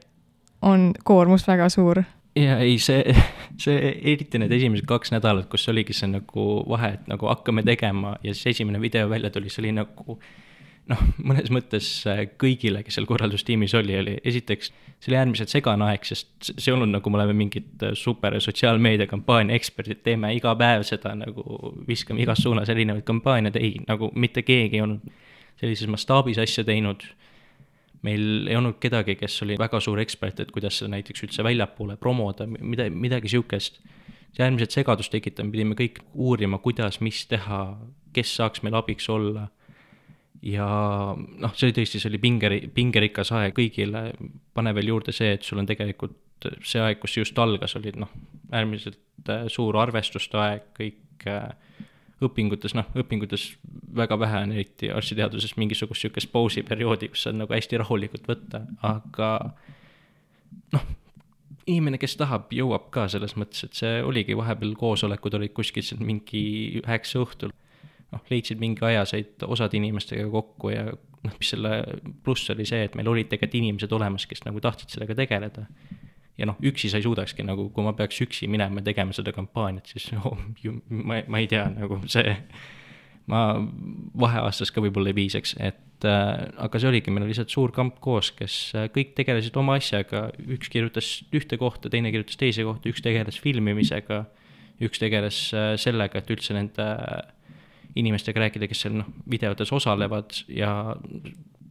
on 0.66 0.90
koormus 1.04 1.46
väga 1.48 1.68
suur. 1.72 2.02
ja 2.36 2.58
ei, 2.62 2.78
see, 2.78 3.14
see 3.58 3.94
eriti 4.12 4.38
need 4.38 4.52
esimesed 4.52 4.86
kaks 4.88 5.12
nädalat, 5.14 5.48
kus 5.50 5.68
oligi 5.68 5.96
see 5.96 6.10
nagu 6.12 6.46
vahe, 6.68 6.94
et 6.98 7.08
nagu 7.10 7.30
hakkame 7.30 7.64
tegema 7.66 8.16
ja 8.22 8.34
siis 8.34 8.54
esimene 8.56 8.80
video 8.80 9.08
välja 9.10 9.30
tuli, 9.30 9.50
see 9.50 9.64
oli 9.64 9.72
nagu 9.80 10.18
noh, 10.90 11.02
mõnes 11.22 11.50
mõttes 11.54 11.88
äh, 12.08 12.24
kõigile, 12.40 12.82
kes 12.86 12.98
seal 12.98 13.06
korraldustiimis 13.08 13.74
oli, 13.78 13.96
oli 14.00 14.16
esiteks, 14.26 14.70
see 14.98 15.12
oli 15.12 15.18
äärmiselt 15.20 15.52
segane 15.52 15.86
aeg, 15.86 16.06
sest 16.08 16.50
see 16.50 16.70
ei 16.70 16.76
olnud 16.76 16.92
nagu 16.94 17.12
me 17.12 17.20
oleme 17.20 17.36
mingid 17.44 17.84
äh, 17.86 17.94
super 17.98 18.36
sotsiaalmeediakampaania 18.42 19.56
eksperdid, 19.58 20.02
teeme 20.06 20.32
iga 20.36 20.54
päev 20.58 20.84
seda 20.88 21.14
nagu, 21.18 21.44
viskame 21.88 22.24
igas 22.24 22.42
suunas 22.44 22.72
erinevaid 22.72 23.06
kampaaniaid, 23.08 23.58
ei, 23.60 23.76
nagu 23.88 24.10
mitte 24.18 24.44
keegi 24.46 24.80
ei 24.80 24.84
olnud 24.86 25.06
sellises 25.60 25.90
mastaabis 25.92 26.40
asja 26.40 26.64
teinud. 26.66 27.04
meil 28.00 28.46
ei 28.48 28.56
olnud 28.56 28.78
kedagi, 28.80 29.12
kes 29.20 29.42
oli 29.44 29.58
väga 29.60 29.76
suur 29.84 30.00
ekspert, 30.00 30.38
et 30.40 30.50
kuidas 30.54 30.78
seda 30.80 30.88
näiteks 30.94 31.26
üldse 31.26 31.44
väljapoole 31.44 31.98
promoda, 32.00 32.46
mida, 32.48 32.88
midagi 32.90 33.28
sihukest. 33.28 33.80
see 34.30 34.44
äärmiselt 34.46 34.70
segadust 34.70 35.10
tekitav, 35.12 35.44
me 35.44 35.52
pidime 35.52 35.74
kõik 35.74 35.98
uurima, 36.14 36.58
kuidas, 36.62 37.00
mis 37.02 37.24
teha, 37.26 37.76
kes 38.14 38.36
saaks 38.38 38.62
meil 38.62 38.76
abiks 38.78 39.08
olla 39.10 39.48
ja 40.42 40.66
noh, 41.16 41.54
see 41.54 41.68
oli 41.68 41.76
tõesti, 41.76 42.00
see 42.00 42.10
oli 42.10 42.20
pinge, 42.22 42.50
pingerikas 42.74 43.32
aeg 43.36 43.54
kõigile, 43.56 44.10
pane 44.56 44.74
veel 44.76 44.92
juurde 44.94 45.14
see, 45.16 45.34
et 45.36 45.46
sul 45.46 45.60
on 45.60 45.68
tegelikult 45.68 46.48
see 46.64 46.80
aeg, 46.80 47.00
kus 47.02 47.18
just 47.18 47.38
algas, 47.38 47.76
olid 47.76 47.98
noh, 48.00 48.12
äärmiselt 48.56 49.28
äh, 49.28 49.44
suur 49.52 49.76
arvestuste 49.80 50.40
aeg, 50.40 50.70
kõik 50.78 51.26
äh, 51.28 51.50
õpingutes, 52.24 52.74
noh, 52.76 52.88
õpingutes 53.00 53.50
väga 53.96 54.16
vähe 54.20 54.44
on 54.46 54.54
eriti 54.56 54.90
arstiteaduses 54.92 55.56
mingisugust 55.60 56.04
niisugust 56.04 56.32
pausiperioodi, 56.32 57.10
kus 57.12 57.26
saad 57.26 57.38
nagu 57.40 57.52
hästi 57.56 57.80
rahulikult 57.80 58.28
võtta, 58.28 58.64
aga 58.86 59.30
noh, 60.76 60.90
inimene, 61.68 62.00
kes 62.00 62.16
tahab, 62.20 62.48
jõuab 62.54 62.88
ka 62.94 63.06
selles 63.12 63.36
mõttes, 63.40 63.64
et 63.66 63.76
see 63.76 64.00
oligi 64.04 64.36
vahepeal 64.38 64.72
koosolekud 64.80 65.36
olid 65.36 65.54
kuskil 65.56 65.84
seal 65.84 66.00
mingi 66.04 66.42
üheksa 66.80 67.20
õhtul 67.24 67.52
noh, 68.14 68.24
leidsid 68.30 68.60
mingi 68.62 68.84
aja, 68.86 69.04
said 69.08 69.44
osade 69.46 69.78
inimestega 69.78 70.26
kokku 70.32 70.72
ja 70.74 70.86
noh, 70.90 71.36
mis 71.36 71.52
selle 71.52 71.74
pluss 72.24 72.50
oli 72.54 72.66
see, 72.68 72.84
et 72.86 72.96
meil 72.98 73.10
olid 73.10 73.30
tegelikult 73.30 73.58
inimesed 73.60 73.96
olemas, 73.96 74.26
kes 74.30 74.44
nagu 74.46 74.62
tahtsid 74.64 74.94
sellega 74.94 75.16
tegeleda. 75.18 75.66
ja 76.40 76.48
noh, 76.48 76.56
üksi 76.64 76.88
sa 76.88 76.96
ei 76.96 77.04
suudakski 77.04 77.44
nagu, 77.44 77.68
kui 77.74 77.84
ma 77.84 77.92
peaks 77.96 78.22
üksi 78.24 78.48
minema 78.48 78.80
ja 78.80 78.90
tegema 78.90 79.12
seda 79.16 79.34
kampaaniat, 79.36 79.90
siis 79.92 80.08
oh, 80.24 80.38
ju, 80.62 80.78
ma, 80.88 81.20
ma 81.28 81.42
ei 81.42 81.48
tea, 81.50 81.66
nagu 81.74 82.00
see, 82.10 82.34
ma 83.30 83.44
vaheaastast 84.18 84.74
ka 84.74 84.82
võib-olla 84.82 85.12
ei 85.12 85.18
piisaks, 85.20 85.54
et 85.60 86.08
äh, 86.08 86.30
aga 86.64 86.80
see 86.80 86.88
oligi, 86.90 87.12
meil 87.12 87.26
oli 87.26 87.34
lihtsalt 87.34 87.52
suur 87.52 87.74
kamp 87.76 88.00
koos, 88.02 88.32
kes 88.36 88.56
äh, 88.74 88.88
kõik 88.94 89.12
tegelesid 89.18 89.58
oma 89.60 89.76
asjaga, 89.78 90.30
üks 90.40 90.72
kirjutas 90.72 91.18
ühte 91.36 91.60
kohta, 91.60 91.92
teine 91.92 92.12
kirjutas 92.14 92.40
teise 92.40 92.64
kohta, 92.66 92.88
üks 92.90 93.04
tegeles 93.04 93.38
filmimisega, 93.44 94.24
üks 94.80 95.02
tegeles 95.02 95.42
äh, 95.52 95.74
sellega, 95.80 96.24
et 96.24 96.32
üldse 96.32 96.56
nende 96.56 96.88
äh, 96.96 97.20
inimestega 97.98 98.44
rääkida, 98.44 98.68
kes 98.70 98.84
seal 98.84 98.96
noh, 99.00 99.10
videotes 99.30 99.72
osalevad 99.74 100.36
ja 100.48 100.96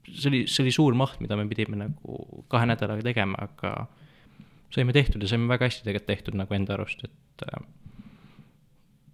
see 0.10 0.30
oli, 0.32 0.44
see 0.50 0.64
oli 0.66 0.74
suur 0.74 0.98
maht, 0.98 1.20
mida 1.24 1.38
me 1.40 1.48
pidime 1.50 1.80
nagu 1.80 2.44
kahe 2.52 2.70
nädalaga 2.70 3.06
tegema, 3.06 3.40
aga 3.50 3.88
saime 4.74 4.94
tehtud 4.96 5.24
ja 5.24 5.32
saime 5.32 5.50
väga 5.50 5.70
hästi 5.70 5.86
tegelikult 5.86 6.10
tehtud 6.10 6.40
nagu 6.40 6.58
enda 6.58 6.76
arust, 6.76 7.06
et 7.06 7.46
äh, 7.48 7.62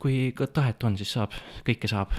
kui 0.01 0.31
ka 0.37 0.47
tahet 0.47 0.83
on, 0.87 0.97
siis 0.99 1.13
saab, 1.15 1.35
kõike 1.67 1.89
saab. 1.91 2.15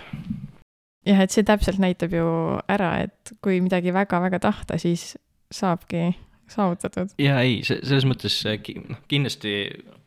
jah, 1.07 1.23
et 1.23 1.35
see 1.35 1.47
täpselt 1.47 1.81
näitab 1.83 2.15
ju 2.17 2.29
ära, 2.73 2.93
et 3.07 3.35
kui 3.45 3.61
midagi 3.65 3.95
väga-väga 3.95 4.41
tahta, 4.43 4.79
siis 4.83 5.15
saabki 5.55 6.11
saavutatud. 6.51 7.15
ja 7.23 7.41
ei, 7.45 7.61
see, 7.67 7.81
selles 7.85 8.07
mõttes 8.09 8.39
noh, 8.47 9.03
kindlasti 9.11 9.57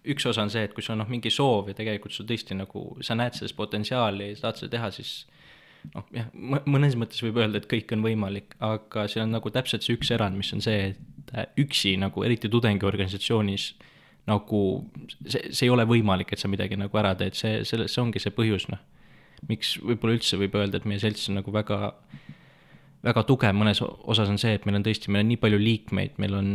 üks 0.08 0.25
osa 0.29 0.46
on 0.46 0.51
see, 0.53 0.63
et 0.68 0.74
kui 0.75 0.86
sul 0.86 0.96
on 0.96 1.03
noh, 1.03 1.10
mingi 1.12 1.32
soov 1.34 1.72
ja 1.72 1.75
tegelikult 1.77 2.15
sul 2.15 2.27
tõesti 2.29 2.56
nagu, 2.58 2.86
sa 3.06 3.18
näed 3.20 3.36
selles 3.38 3.56
potentsiaali 3.58 4.32
ja 4.32 4.39
tahad 4.39 4.62
seda 4.62 4.72
teha, 4.77 4.91
siis 4.96 5.13
noh, 5.94 6.08
jah, 6.15 6.29
mõnes 6.70 6.96
mõttes 7.00 7.22
võib 7.25 7.41
öelda, 7.41 7.62
et 7.62 7.70
kõik 7.72 7.91
on 7.96 8.06
võimalik, 8.06 8.56
aga 8.63 9.06
see 9.12 9.24
on 9.24 9.36
nagu 9.36 9.51
täpselt 9.53 9.86
see 9.86 9.98
üks 9.98 10.12
erand, 10.15 10.39
mis 10.39 10.51
on 10.56 10.63
see, 10.63 10.94
et 10.94 11.34
äh, 11.36 11.50
üksi 11.65 11.96
nagu, 12.01 12.24
eriti 12.27 12.51
tudengiorganisatsioonis, 12.51 13.74
nagu 14.29 14.63
see, 15.25 15.50
see 15.51 15.68
ei 15.68 15.74
ole 15.74 15.86
võimalik, 15.89 16.34
et 16.34 16.41
sa 16.41 16.51
midagi 16.51 16.79
nagu 16.79 17.01
ära 17.01 17.15
teed, 17.20 17.38
see, 17.39 17.63
selles, 17.68 17.94
see 17.94 18.03
ongi 18.03 18.24
see 18.24 18.36
põhjus, 18.36 18.70
noh. 18.72 18.82
miks 19.50 19.77
võib-olla 19.79 20.18
üldse 20.18 20.39
võib 20.39 20.58
öelda, 20.60 20.79
et 20.79 20.89
meie 20.89 21.00
selts 21.01 21.29
on 21.32 21.39
nagu 21.39 21.51
väga 21.56 21.94
väga 23.06 23.24
tugev 23.24 23.56
mõnes 23.56 23.79
osas 23.79 24.27
on 24.27 24.39
see, 24.41 24.58
et 24.58 24.65
meil 24.68 24.79
on 24.79 24.84
tõesti, 24.84 25.12
meil 25.12 25.24
on 25.24 25.29
nii 25.32 25.39
palju 25.39 25.60
liikmeid, 25.62 26.18
meil 26.20 26.36
on 26.36 26.50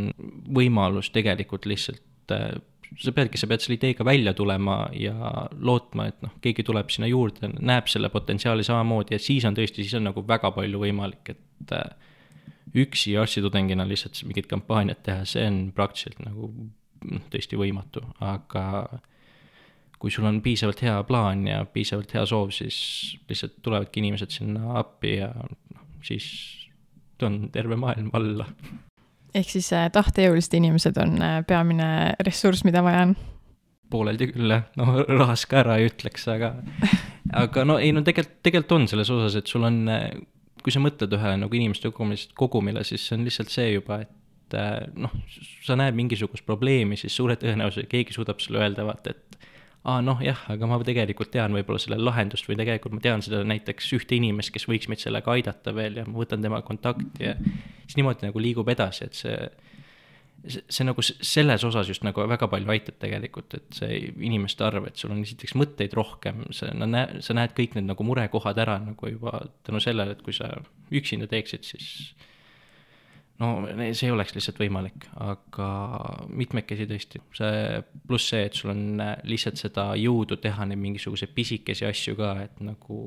võimalus 0.52 1.08
tegelikult 1.14 1.64
lihtsalt 1.70 2.34
äh, 2.36 2.52
sa 3.00 3.12
peadki, 3.14 3.38
sa 3.40 3.48
pead 3.50 3.64
selle 3.64 3.78
ideega 3.78 4.04
välja 4.06 4.34
tulema 4.36 4.84
ja 4.96 5.14
lootma, 5.58 6.08
et 6.10 6.20
noh, 6.24 6.34
keegi 6.44 6.64
tuleb 6.66 6.92
sinna 6.94 7.08
juurde, 7.10 7.50
näeb 7.58 7.88
selle 7.90 8.10
potentsiaali 8.12 8.66
samamoodi 8.66 9.16
ja 9.16 9.22
siis 9.22 9.46
on 9.48 9.56
tõesti, 9.56 9.82
siis 9.82 9.96
on 9.98 10.08
nagu 10.10 10.24
väga 10.28 10.52
palju 10.54 10.82
võimalik, 10.82 11.34
et 11.34 11.74
äh, 11.74 12.12
üksi 12.84 13.16
arstitudengina 13.20 13.86
lihtsalt 13.88 14.22
mingit 14.28 14.48
kampaaniat 14.50 15.02
teha, 15.06 15.26
see 15.28 15.46
on 15.48 15.60
praktiliselt 15.74 16.22
nagu 16.26 16.50
noh, 16.54 17.26
tõesti 17.32 17.58
võimatu, 17.60 18.04
aga 18.24 18.64
kui 19.98 20.12
sul 20.12 20.26
on 20.28 20.42
piisavalt 20.44 20.82
hea 20.84 20.96
plaan 21.08 21.46
ja 21.48 21.62
piisavalt 21.64 22.12
hea 22.14 22.24
soov, 22.28 22.50
siis 22.54 22.78
lihtsalt 23.28 23.60
tulevadki 23.64 24.02
inimesed 24.02 24.34
sinna 24.34 24.74
appi 24.82 25.18
ja 25.18 25.30
noh, 25.34 25.86
siis 26.04 26.28
on 27.24 27.46
terve 27.48 27.78
maailm 27.80 28.10
alla 28.12 28.44
ehk 29.34 29.50
siis 29.50 29.70
äh, 29.74 29.86
tahtejõulised 29.94 30.56
inimesed 30.58 30.98
on 31.02 31.16
äh, 31.22 31.38
peamine 31.48 31.88
ressurss, 32.26 32.64
mida 32.66 32.84
vaja 32.86 33.08
on? 33.08 33.14
pooleldi 33.94 34.30
küll 34.32 34.50
jah, 34.50 34.64
no 34.80 34.98
rahast 35.20 35.48
ka 35.50 35.60
ära 35.62 35.78
ei 35.78 35.88
ütleks, 35.90 36.26
aga, 36.32 36.54
aga 37.44 37.66
no 37.68 37.78
ei 37.78 37.92
no 37.94 38.02
tegelikult, 38.06 38.40
tegelikult 38.46 38.76
on 38.78 38.88
selles 38.90 39.10
osas, 39.14 39.38
et 39.38 39.50
sul 39.50 39.66
on, 39.68 39.84
äh, 39.92 40.08
kui 40.64 40.74
sa 40.74 40.82
mõtled 40.82 41.14
ühele 41.14 41.38
nagu 41.44 41.58
inimeste 41.58 41.90
kogumist, 41.92 42.32
kogumile, 42.38 42.82
siis 42.86 43.04
see 43.06 43.18
on 43.18 43.26
lihtsalt 43.28 43.52
see 43.54 43.74
juba, 43.74 44.02
et 44.06 44.20
noh, 45.00 45.10
sa 45.64 45.74
näed 45.78 45.96
mingisugust 45.98 46.44
probleemi, 46.46 46.98
siis 47.00 47.14
suure 47.16 47.34
tõenäosusega 47.40 47.90
keegi 47.90 48.14
suudab 48.14 48.42
sulle 48.42 48.60
öelda, 48.62 48.84
vaata, 48.86 49.14
et 49.14 49.38
aa 49.84 50.00
noh, 50.00 50.20
jah, 50.24 50.40
aga 50.52 50.68
ma 50.68 50.78
tegelikult 50.86 51.30
tean 51.34 51.52
võib-olla 51.56 51.80
selle 51.82 51.98
lahendust 52.00 52.48
või 52.48 52.56
tegelikult 52.60 52.96
ma 52.96 53.02
tean 53.04 53.24
seda 53.24 53.42
näiteks 53.44 53.90
ühte 53.98 54.16
inimest, 54.16 54.54
kes 54.54 54.64
võiks 54.70 54.88
meid 54.88 55.02
sellega 55.02 55.34
aidata 55.34 55.74
veel 55.76 56.00
ja 56.00 56.06
ma 56.08 56.16
võtan 56.22 56.44
temaga 56.44 56.64
kontakti 56.66 57.28
ja 57.28 57.34
siis 57.36 57.98
niimoodi 57.98 58.24
nagu 58.24 58.40
liigub 58.40 58.70
edasi, 58.72 59.10
et 59.10 59.18
see, 59.18 59.36
see, 60.46 60.64
see 60.72 60.88
nagu 60.88 61.04
selles 61.04 61.66
osas 61.68 61.90
just 61.92 62.06
nagu 62.06 62.24
väga 62.32 62.48
palju 62.48 62.72
aitab 62.72 62.96
tegelikult, 63.04 63.58
et 63.60 63.76
see 63.76 64.00
inimeste 64.24 64.64
arv, 64.64 64.88
et 64.88 65.00
sul 65.00 65.12
on 65.12 65.20
esiteks 65.20 65.52
mõtteid 65.60 65.96
rohkem, 65.98 66.46
sa, 66.56 66.72
no 66.72 66.88
näe-, 66.88 67.20
sa 67.26 67.36
näed 67.36 67.52
kõik 67.58 67.76
need 67.76 67.90
nagu 67.90 68.08
murekohad 68.08 68.64
ära 68.64 68.78
nagu 68.86 69.12
juba 69.12 69.42
tänu 69.68 69.84
sellele, 69.84 70.16
et 70.16 70.24
kui 70.24 70.36
sa 70.36 70.48
üksinda 70.96 71.28
teeksid, 71.28 71.68
siis 71.74 71.90
no 73.42 73.48
see 73.66 74.08
ei 74.08 74.12
oleks 74.14 74.34
lihtsalt 74.36 74.60
võimalik, 74.62 75.08
aga 75.22 75.68
mitmekesi 76.30 76.86
tõesti, 76.90 77.20
see 77.34 77.80
pluss 78.06 78.30
see, 78.30 78.44
et 78.48 78.58
sul 78.58 78.74
on 78.74 78.84
äh, 79.02 79.16
lihtsalt 79.26 79.58
seda 79.60 79.88
jõudu 79.98 80.38
teha 80.42 80.68
neid 80.70 80.82
mingisuguseid 80.82 81.34
pisikesi 81.34 81.86
asju 81.88 82.16
ka, 82.20 82.34
et 82.46 82.62
nagu 82.64 83.00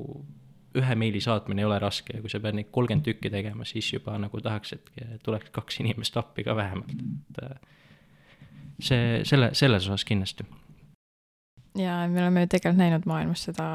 ühe 0.78 0.98
meili 1.00 1.20
saatmine 1.24 1.64
ei 1.64 1.66
ole 1.68 1.78
raske 1.80 2.18
ja 2.18 2.20
kui 2.22 2.30
sa 2.30 2.42
pead 2.44 2.58
neid 2.58 2.68
kolmkümmend 2.74 3.06
tükki 3.06 3.32
tegema, 3.32 3.64
siis 3.68 3.88
juba 3.92 4.18
nagu 4.20 4.40
tahaks, 4.44 4.76
et 4.76 4.92
tuleks 5.24 5.50
kaks 5.54 5.80
inimest 5.82 6.16
appi 6.20 6.44
ka 6.46 6.56
vähemalt, 6.58 6.92
et 6.92 7.42
äh, 7.46 7.56
see, 8.78 9.20
selle, 9.28 9.52
selles 9.56 9.88
osas 9.88 10.04
kindlasti. 10.08 10.44
ja 11.78 12.02
me 12.10 12.20
oleme 12.20 12.44
ju 12.44 12.52
tegelikult 12.52 12.84
näinud 12.84 13.08
maailmas 13.08 13.48
seda 13.48 13.68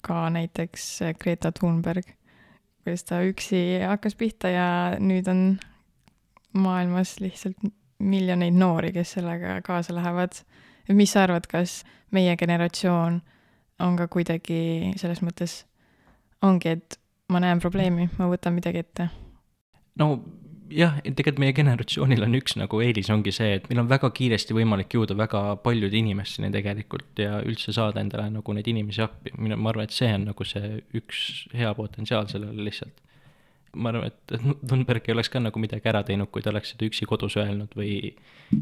ka 0.00 0.30
näiteks 0.30 1.14
Greta 1.22 1.52
Thunberg 1.52 2.16
kuidas 2.90 3.04
ta 3.06 3.20
üksi 3.22 3.58
hakkas 3.86 4.16
pihta 4.18 4.50
ja 4.50 4.68
nüüd 4.98 5.28
on 5.30 5.58
maailmas 6.58 7.20
lihtsalt 7.22 7.60
miljoneid 8.02 8.56
noori, 8.58 8.90
kes 8.92 9.12
sellega 9.14 9.60
kaasa 9.62 9.94
lähevad. 9.94 10.32
mis 10.88 11.12
sa 11.12 11.22
arvad, 11.22 11.46
kas 11.46 11.84
meie 12.10 12.36
generatsioon 12.36 13.20
on 13.78 13.96
ka 13.96 14.08
kuidagi 14.08 14.90
selles 14.96 15.22
mõttes, 15.22 15.66
ongi, 16.42 16.68
et 16.68 16.98
ma 17.30 17.38
näen 17.38 17.60
probleemi, 17.60 18.08
ma 18.18 18.26
võtan 18.26 18.58
midagi 18.58 18.82
ette? 18.82 19.08
no 19.98 20.18
jah, 20.74 20.96
tegelikult 21.02 21.40
meie 21.42 21.54
generatsioonil 21.56 22.24
on 22.26 22.38
üks 22.38 22.56
nagu 22.58 22.80
eelis 22.84 23.10
ongi 23.12 23.32
see, 23.34 23.56
et 23.58 23.68
meil 23.70 23.82
on 23.82 23.90
väga 23.90 24.10
kiiresti 24.16 24.56
võimalik 24.56 24.94
jõuda 24.96 25.16
väga 25.18 25.42
paljude 25.64 25.98
inimesteni 25.98 26.50
tegelikult 26.54 27.20
ja 27.20 27.40
üldse 27.46 27.74
saada 27.76 28.02
endale 28.02 28.28
nagu 28.34 28.56
neid 28.56 28.68
inimesi 28.70 29.02
appi. 29.04 29.34
mina, 29.38 29.58
ma 29.58 29.72
arvan, 29.72 29.88
et 29.88 29.96
see 29.96 30.10
on 30.14 30.28
nagu 30.30 30.46
see 30.46 30.80
üks 30.96 31.46
hea 31.56 31.72
potentsiaal 31.76 32.30
sellele 32.30 32.66
lihtsalt. 32.68 33.02
ma 33.74 33.92
arvan, 33.92 34.10
et 34.10 34.36
Thunberg 34.66 35.08
ei 35.08 35.14
oleks 35.14 35.30
ka 35.32 35.42
nagu 35.42 35.62
midagi 35.62 35.90
ära 35.90 36.02
teinud, 36.06 36.30
kui 36.30 36.42
ta 36.42 36.50
oleks 36.54 36.74
seda 36.74 36.88
üksi 36.88 37.06
kodus 37.10 37.36
öelnud 37.40 37.76
või 37.78 38.14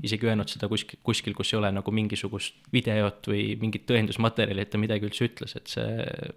isegi 0.03 0.29
öelnud 0.29 0.51
seda 0.53 0.69
kuskil, 0.69 1.01
kuskil, 1.05 1.37
kus 1.37 1.55
ei 1.55 1.61
ole 1.61 1.73
nagu 1.77 1.95
mingisugust 1.95 2.59
videot 2.73 3.31
või 3.31 3.55
mingit 3.61 3.89
tõendusmaterjali, 3.89 4.65
et 4.65 4.73
ta 4.73 4.81
midagi 4.81 5.09
üldse 5.09 5.31
ütles, 5.31 5.57
et 5.57 5.73
see 5.73 6.37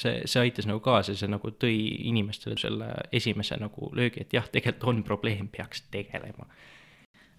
see, 0.00 0.22
see 0.26 0.42
aitas 0.42 0.68
nagu 0.68 0.80
kaasa, 0.84 1.14
see 1.18 1.30
nagu 1.30 1.52
tõi 1.60 1.76
inimestele 2.10 2.56
selle 2.60 2.90
esimese 3.12 3.58
nagu 3.60 3.90
löögi, 3.96 4.24
et 4.24 4.36
jah, 4.36 4.46
tegelikult 4.52 4.88
on 4.92 5.02
probleem, 5.06 5.48
peaks 5.52 5.84
tegelema. 5.92 6.46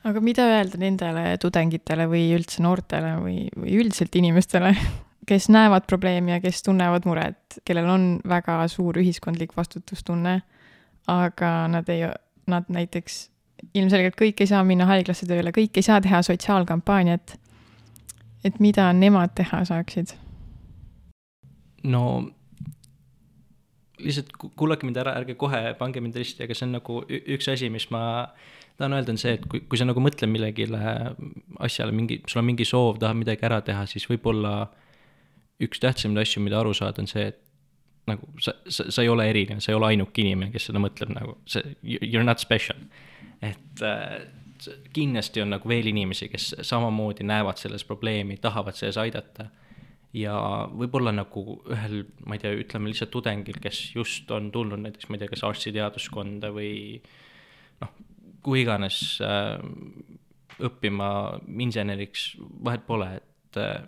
aga 0.04 0.22
mida 0.22 0.46
öelda 0.52 0.80
nendele 0.82 1.26
tudengitele 1.42 2.08
või 2.12 2.28
üldse 2.36 2.64
noortele 2.64 3.16
või, 3.24 3.38
või 3.58 3.78
üldiselt 3.82 4.16
inimestele, 4.20 4.74
kes 5.30 5.50
näevad 5.54 5.88
probleemi 5.88 6.36
ja 6.36 6.42
kes 6.44 6.64
tunnevad 6.64 7.08
muret, 7.10 7.60
kellel 7.66 7.90
on 7.90 8.10
väga 8.28 8.62
suur 8.72 9.00
ühiskondlik 9.00 9.56
vastutustunne, 9.58 10.42
aga 11.08 11.54
nad 11.72 11.90
ei, 11.92 12.08
nad 12.48 12.68
näiteks 12.72 13.22
ilmselgelt 13.74 14.18
kõik 14.20 14.44
ei 14.44 14.50
saa 14.50 14.64
minna 14.68 14.88
haiglasse 14.90 15.28
tööle, 15.28 15.54
kõik 15.56 15.80
ei 15.80 15.86
saa 15.86 16.02
teha 16.04 16.22
sotsiaalkampaaniat. 16.26 17.40
et 18.44 18.60
mida 18.60 18.92
nemad 18.94 19.32
teha 19.36 19.64
saaksid? 19.66 20.14
no 21.84 22.04
lihtsalt 24.02 24.34
kuulake 24.58 24.88
mind 24.88 24.98
ära, 25.04 25.14
ärge 25.20 25.36
kohe 25.40 25.62
pange 25.80 26.02
mind 26.02 26.18
risti, 26.18 26.46
aga 26.46 26.58
see 26.58 26.68
on 26.68 26.78
nagu 26.80 27.00
üks 27.10 27.50
asi, 27.52 27.70
mis 27.74 27.90
ma 27.94 28.04
tahan 28.78 28.98
öelda, 28.98 29.14
on 29.14 29.22
see, 29.22 29.36
et 29.38 29.46
kui, 29.50 29.62
kui 29.70 29.80
sa 29.80 29.86
nagu 29.86 30.02
mõtled 30.02 30.32
millegile 30.32 30.82
asjale 31.62 31.94
mingi, 31.96 32.22
sul 32.30 32.42
on 32.42 32.50
mingi 32.50 32.66
soov, 32.66 32.98
tahad 33.02 33.20
midagi 33.20 33.46
ära 33.46 33.62
teha, 33.66 33.86
siis 33.90 34.08
võib-olla 34.10 34.56
üks 35.64 35.82
tähtsamaid 35.84 36.24
asju, 36.24 36.42
mida 36.44 36.60
aru 36.60 36.74
saada, 36.78 37.04
on 37.04 37.10
see, 37.10 37.28
et 37.30 37.42
nagu 38.10 38.28
sa, 38.42 38.56
sa, 38.68 38.90
sa 38.92 39.04
ei 39.04 39.12
ole 39.12 39.28
erinev, 39.30 39.62
sa 39.64 39.72
ei 39.72 39.78
ole 39.78 39.94
ainuke 39.94 40.24
inimene, 40.24 40.52
kes 40.52 40.72
seda 40.72 40.82
mõtleb 40.82 41.14
nagu, 41.14 41.38
see, 41.50 41.76
you 41.86 42.18
are 42.18 42.26
not 42.26 42.42
special. 42.42 42.80
et 43.44 43.84
äh, 43.84 44.24
kindlasti 44.96 45.42
on 45.44 45.54
nagu 45.54 45.70
veel 45.70 45.88
inimesi, 45.92 46.30
kes 46.32 46.54
samamoodi 46.64 47.26
näevad 47.28 47.60
selles 47.60 47.84
probleemi, 47.88 48.38
tahavad 48.42 48.78
selles 48.80 48.98
aidata 48.98 49.50
ja 50.14 50.36
võib-olla 50.70 51.14
nagu 51.16 51.58
ühel, 51.74 52.04
ma 52.28 52.38
ei 52.38 52.44
tea, 52.44 52.54
ütleme 52.62 52.92
lihtsalt 52.92 53.12
tudengil, 53.14 53.58
kes 53.62 53.80
just 53.96 54.30
on 54.34 54.52
tulnud 54.54 54.84
näiteks, 54.84 55.10
ma 55.10 55.18
ei 55.18 55.24
tea, 55.24 55.32
kas 55.32 55.46
arstiteaduskonda 55.48 56.52
või 56.54 56.74
noh, 57.82 57.96
kuhu 58.46 58.60
iganes 58.62 59.00
äh, 59.26 59.58
õppima 60.64 61.10
inseneriks, 61.66 62.34
vahet 62.38 62.86
pole, 62.86 63.10
et 63.18 63.62
äh, 63.62 63.82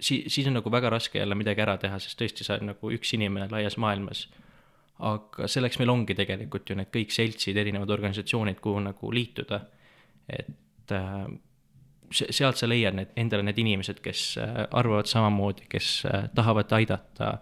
si-, 0.00 0.24
siis 0.32 0.48
on 0.48 0.56
nagu 0.56 0.72
väga 0.72 0.92
raske 0.94 1.20
jälle 1.20 1.36
midagi 1.38 1.64
ära 1.64 1.76
teha, 1.80 2.00
sest 2.00 2.18
tõesti, 2.20 2.46
sa 2.46 2.56
oled 2.56 2.70
nagu 2.72 2.94
üks 2.96 3.12
inimene 3.18 3.50
laias 3.52 3.76
maailmas. 3.80 4.26
aga 5.02 5.48
selleks 5.50 5.80
meil 5.80 5.90
ongi 5.90 6.14
tegelikult 6.14 6.68
ju 6.70 6.76
need 6.78 6.92
kõik 6.94 7.10
seltsid, 7.10 7.56
erinevad 7.58 7.90
organisatsioonid, 7.90 8.60
kuhu 8.62 8.80
nagu 8.84 9.12
liituda, 9.12 9.64
et 10.30 10.94
äh, 10.94 11.24
sealt 12.12 12.60
sa 12.60 12.68
leiad 12.68 12.96
need, 12.96 13.12
endale 13.16 13.46
need 13.46 13.58
inimesed, 13.58 14.00
kes 14.04 14.36
äh, 14.40 14.62
arvavad 14.70 15.08
samamoodi, 15.10 15.66
kes 15.72 15.90
äh, 16.06 16.28
tahavad 16.34 16.72
aidata. 16.72 17.38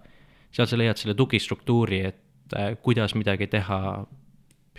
sealt 0.53 0.69
sa 0.69 0.79
leiad 0.79 0.99
selle 0.99 1.15
tugistruktuuri, 1.15 2.01
et 2.07 2.57
äh, 2.57 2.77
kuidas 2.83 3.15
midagi 3.15 3.47
teha. 3.47 4.07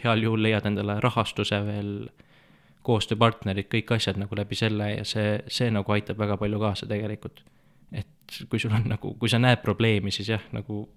heal 0.03 0.23
juhul 0.23 0.41
leiad 0.43 0.65
endale 0.65 0.95
rahastuse 0.99 1.59
veel, 1.65 2.09
koostööpartnerid, 2.81 3.67
kõik 3.69 3.91
asjad 3.93 4.17
nagu 4.17 4.35
läbi 4.35 4.57
selle 4.57 4.87
ja 4.95 5.03
see, 5.05 5.35
see 5.47 5.69
nagu 5.69 5.91
aitab 5.93 6.17
väga 6.17 6.37
palju 6.37 6.59
kaasa 6.59 6.87
tegelikult. 6.89 7.43
et 7.91 8.39
kui 8.49 8.59
sul 8.59 8.71
on 8.73 8.87
nagu, 8.87 9.13
kui 9.19 9.29
sa 9.29 9.37
näed 9.39 9.61
probleemi, 9.61 10.11
siis 10.11 10.29
jah, 10.29 10.41
nagu 10.51 10.87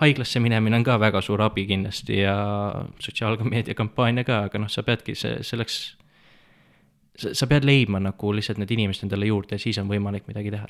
haiglasse 0.00 0.40
minemine 0.40 0.76
on 0.76 0.84
ka 0.84 0.98
väga 1.00 1.20
suur 1.20 1.42
abi 1.42 1.66
kindlasti 1.66 2.20
ja 2.22 2.36
sotsiaalmeedia 2.98 3.74
kampaania 3.74 4.24
ka, 4.24 4.44
aga 4.48 4.62
noh, 4.62 4.70
sa 4.72 4.82
peadki 4.86 5.14
see, 5.18 5.42
selleks 5.44 5.96
sa, 7.18 7.46
pead 7.50 7.66
leidma 7.68 8.00
nagu 8.02 8.32
lihtsalt 8.34 8.60
need 8.62 8.72
inimesed 8.74 9.06
endale 9.06 9.28
juurde 9.28 9.58
ja 9.58 9.62
siis 9.62 9.78
on 9.82 9.90
võimalik 9.90 10.28
midagi 10.30 10.52
teha. 10.54 10.68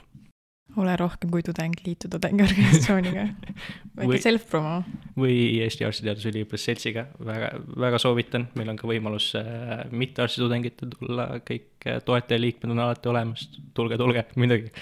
ole 0.81 0.95
rohkem 0.97 1.31
kui 1.31 1.43
tudeng, 1.45 1.75
liitu 1.85 2.09
tudengiorganisatsiooniga 2.13 3.27
väike 3.99 4.21
self-promo. 4.25 4.79
või 5.21 5.37
Eesti 5.65 5.85
Arstiteaduse 5.85 6.33
Üliõpilaste 6.33 6.71
Seltsiga, 6.73 7.07
väga, 7.21 7.51
väga 7.87 8.01
soovitan, 8.01 8.49
meil 8.57 8.73
on 8.73 8.81
ka 8.81 8.89
võimalus 8.89 9.33
äh, 9.39 9.83
mittearstitudengitel 9.91 10.95
tulla, 10.95 11.29
kõik 11.45 11.89
äh, 11.89 12.01
toetajaliikmed 12.05 12.73
on 12.73 12.87
alati 12.87 13.13
olemas, 13.13 13.49
tulge, 13.77 14.01
tulge, 14.01 14.25
midagi. 14.41 14.73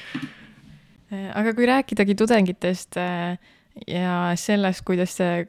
Äh, 1.11 1.31
aga 1.35 1.55
kui 1.59 1.66
rääkidagi 1.66 2.14
tudengitest 2.14 3.01
äh, 3.03 3.40
ja 3.90 4.31
sellest, 4.38 4.85
kuidas 4.87 5.16
see 5.18 5.46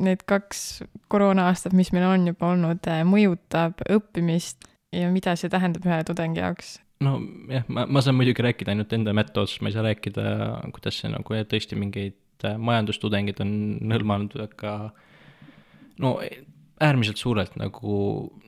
need 0.00 0.24
kaks 0.26 0.82
koroona-aastat, 1.12 1.74
mis 1.76 1.92
meil 1.94 2.06
on 2.08 2.30
juba 2.30 2.52
olnud, 2.54 2.86
äh, 2.90 3.02
mõjutab 3.06 3.84
õppimist 3.84 4.64
ja 4.94 5.10
mida 5.12 5.36
see 5.38 5.52
tähendab 5.52 5.86
ühe 5.88 6.00
tudengi 6.08 6.42
jaoks? 6.42 6.78
no 7.04 7.18
jah, 7.50 7.66
ma, 7.68 7.86
ma 7.90 8.02
saan 8.04 8.18
muidugi 8.18 8.44
rääkida 8.44 8.74
ainult 8.74 8.92
enda 8.96 9.14
metoodist, 9.16 9.60
ma 9.62 9.70
ei 9.70 9.76
saa 9.76 9.86
rääkida, 9.86 10.24
kuidas 10.76 11.00
see 11.02 11.12
nagu 11.12 11.40
tõesti 11.50 11.78
mingeid 11.78 12.46
äh, 12.46 12.58
majandustudengid 12.58 13.42
on 13.44 13.54
hõlmanud, 13.92 14.36
aga 14.46 14.74
no 16.02 16.16
äärmiselt 16.82 17.20
suurelt 17.20 17.54
nagu, 17.60 17.98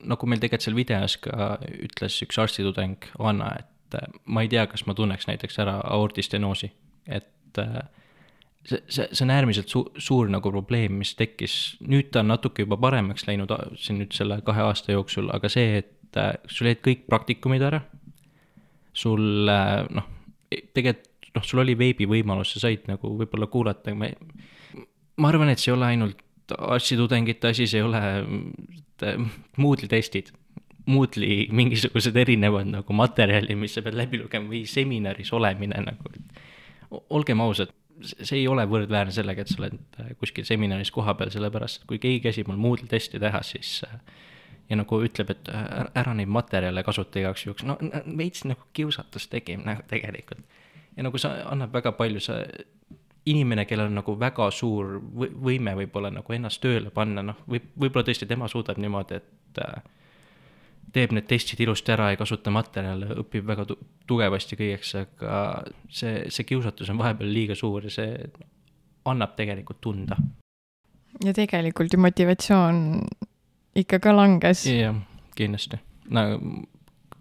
nagu 0.03 0.29
meil 0.29 0.43
tegelikult 0.43 0.67
seal 0.67 0.79
videos 0.79 1.19
ka 1.23 1.57
ütles 1.75 2.19
üks 2.27 2.41
arstitudeng, 2.43 3.11
Anna, 3.19 3.53
et 3.61 3.99
äh, 3.99 4.09
ma 4.25 4.45
ei 4.45 4.51
tea, 4.53 4.67
kas 4.71 4.87
ma 4.87 4.97
tunneks 4.99 5.29
näiteks 5.31 5.61
ära 5.63 5.79
aordistenoosi, 5.95 6.73
et 7.07 7.63
äh, 7.63 7.81
see, 8.67 8.81
see, 8.89 9.09
see 9.13 9.25
on 9.27 9.35
äärmiselt 9.35 9.73
su-, 9.73 9.89
suur 9.99 10.31
nagu 10.33 10.51
probleem, 10.55 10.99
mis 11.03 11.15
tekkis, 11.19 11.77
nüüd 11.87 12.11
ta 12.15 12.25
on 12.25 12.33
natuke 12.35 12.67
juba 12.67 12.79
paremaks 12.83 13.27
läinud 13.29 13.53
siin 13.81 14.03
nüüd 14.03 14.17
selle 14.17 14.41
kahe 14.47 14.67
aasta 14.67 14.97
jooksul, 14.97 15.31
aga 15.35 15.51
see, 15.53 15.83
et 15.83 15.93
et 16.17 16.23
äh, 16.23 16.51
sul 16.51 16.71
jäid 16.71 16.81
kõik 16.85 17.05
praktikumid 17.11 17.65
ära, 17.67 17.83
sul 18.97 19.51
äh, 19.53 19.85
noh, 19.93 20.09
tegelikult 20.73 21.13
noh, 21.37 21.45
sul 21.45 21.61
oli 21.61 21.77
veebivõimalus, 21.79 22.55
sa 22.55 22.67
said 22.67 22.87
nagu 22.89 23.13
võib-olla 23.21 23.49
kuulata, 23.53 23.93
ma, 23.93 24.09
ma 25.21 25.31
arvan, 25.31 25.53
et 25.53 25.61
see 25.61 25.71
ei 25.73 25.77
ole 25.77 25.91
ainult 25.93 26.55
arstitudengite 26.57 27.53
asi, 27.53 27.67
see 27.69 27.83
ei 27.83 27.87
ole 27.87 28.03
äh, 29.05 29.25
Moodle'i 29.61 29.91
testid. 29.93 30.33
Moodle'i 30.87 31.49
mingisugused 31.57 32.17
erinevad 32.17 32.71
nagu 32.71 32.95
materjali, 32.97 33.57
mis 33.59 33.75
sa 33.77 33.83
pead 33.85 33.99
läbi 33.99 34.23
lugema 34.23 34.49
või 34.53 34.63
seminaris 34.71 35.33
olemine 35.35 35.83
nagu, 35.83 36.13
olgem 37.11 37.43
ausad, 37.43 37.75
see 38.07 38.39
ei 38.39 38.47
ole 38.49 38.65
võrdväärne 38.71 39.13
sellega, 39.13 39.43
et 39.43 39.51
sa 39.51 39.65
oled 39.65 40.15
kuskil 40.21 40.47
seminaris 40.47 40.93
kohapeal, 40.95 41.33
sellepärast 41.35 41.83
et 41.83 41.91
kui 41.91 42.01
keegi 42.01 42.23
käsib 42.29 42.49
mul 42.49 42.63
Moodle'i 42.63 42.93
testi 42.93 43.21
teha, 43.21 43.43
siis 43.45 43.81
ja 44.69 44.77
nagu 44.79 45.01
ütleb, 45.05 45.31
et 45.31 45.51
ära, 45.53 45.89
ära 45.95 46.15
neid 46.19 46.31
materjale 46.33 46.83
kasuta 46.87 47.21
igaks 47.21 47.47
juhuks, 47.47 47.67
no 47.67 47.77
veits 48.19 48.45
nagu 48.49 48.69
kiusatus 48.77 49.29
tekib 49.33 49.65
nagu 49.67 49.85
tegelikult. 49.91 50.43
ja 50.97 51.07
nagu 51.07 51.19
see 51.21 51.43
annab 51.45 51.75
väga 51.77 51.93
palju, 51.99 52.23
sa, 52.25 52.41
inimene, 53.27 53.67
kellel 53.67 53.91
on 53.91 53.99
nagu 54.01 54.15
väga 54.19 54.49
suur 54.55 54.97
võime 55.19 55.75
võib-olla 55.81 56.13
nagu 56.15 56.35
ennast 56.35 56.63
tööle 56.63 56.91
panna, 56.95 57.25
noh, 57.27 57.43
võib, 57.51 57.69
võib-olla 57.75 58.07
tõesti 58.07 58.29
tema 58.31 58.49
suudab 58.49 58.79
niimoodi, 58.83 59.19
et 59.19 59.61
äh, 59.63 59.81
teeb 60.95 61.15
need 61.17 61.27
testid 61.31 61.61
ilusti 61.65 61.93
ära, 61.95 62.13
ei 62.13 62.21
kasuta 62.21 62.53
materjale, 62.55 63.11
õpib 63.23 63.47
väga 63.49 63.67
tu 63.69 63.79
tugevasti 64.07 64.59
kõigeks, 64.59 64.95
aga 65.03 65.39
see, 65.91 66.27
see 66.31 66.47
kiusatus 66.47 66.93
on 66.95 67.03
vahepeal 67.03 67.33
liiga 67.33 67.59
suur 67.59 67.89
ja 67.89 67.93
see 67.93 68.13
annab 69.11 69.35
tegelikult 69.39 69.83
tunda. 69.83 70.19
ja 71.25 71.35
tegelikult 71.35 71.93
ju 71.93 72.01
motivatsioon 72.03 72.81
ikka 73.83 74.01
ka 74.03 74.17
langes. 74.17 74.65
jah, 74.71 74.97
kindlasti, 75.39 75.81
no 76.11 76.27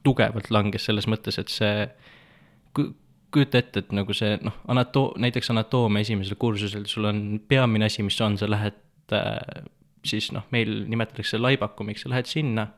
tugevalt 0.06 0.52
langes 0.54 0.86
selles 0.86 1.08
mõttes, 1.10 1.40
et 1.42 1.52
see, 1.52 1.88
kujuta 2.76 3.60
ette, 3.60 3.84
et 3.84 3.94
nagu 3.96 4.14
see 4.16 4.38
noh, 4.46 4.56
anato-, 4.72 5.12
näiteks 5.22 5.50
anatoomia 5.52 6.06
esimesel 6.06 6.38
kursusel 6.40 6.86
sul 6.90 7.10
on 7.10 7.22
peamine 7.48 7.90
asi, 7.90 8.06
mis 8.06 8.20
on, 8.22 8.38
sa 8.40 8.50
lähed 8.50 8.78
äh, 9.16 9.66
siis 10.06 10.30
noh, 10.36 10.46
meil 10.54 10.86
nimetatakse 10.92 11.40
laibakumiks, 11.42 12.06
sa 12.06 12.14
lähed 12.14 12.30
sinna 12.30 12.70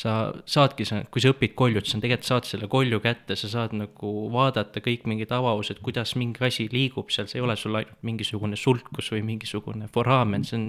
sa 0.00 0.30
saadki, 0.48 0.86
sa, 0.86 1.02
kui 1.10 1.22
sa 1.22 1.32
õpid 1.34 1.54
koljut, 1.58 1.88
sa 1.88 1.98
tegelikult 2.00 2.28
saad 2.28 2.48
selle 2.48 2.68
kolju 2.70 3.00
kätte, 3.04 3.36
sa 3.36 3.50
saad 3.50 3.74
nagu 3.76 4.12
vaadata 4.32 4.82
kõik 4.84 5.06
mingid 5.10 5.32
avavused, 5.34 5.82
kuidas 5.84 6.14
mingi 6.18 6.44
asi 6.46 6.68
liigub 6.72 7.10
seal, 7.12 7.28
see 7.28 7.40
ei 7.40 7.44
ole 7.44 7.56
sul 7.58 7.78
ainult 7.80 7.98
mingisugune 8.06 8.58
sulkus 8.60 9.10
või 9.12 9.24
mingisugune 9.32 9.90
foraamen, 9.92 10.46
see 10.46 10.58
on 10.60 10.68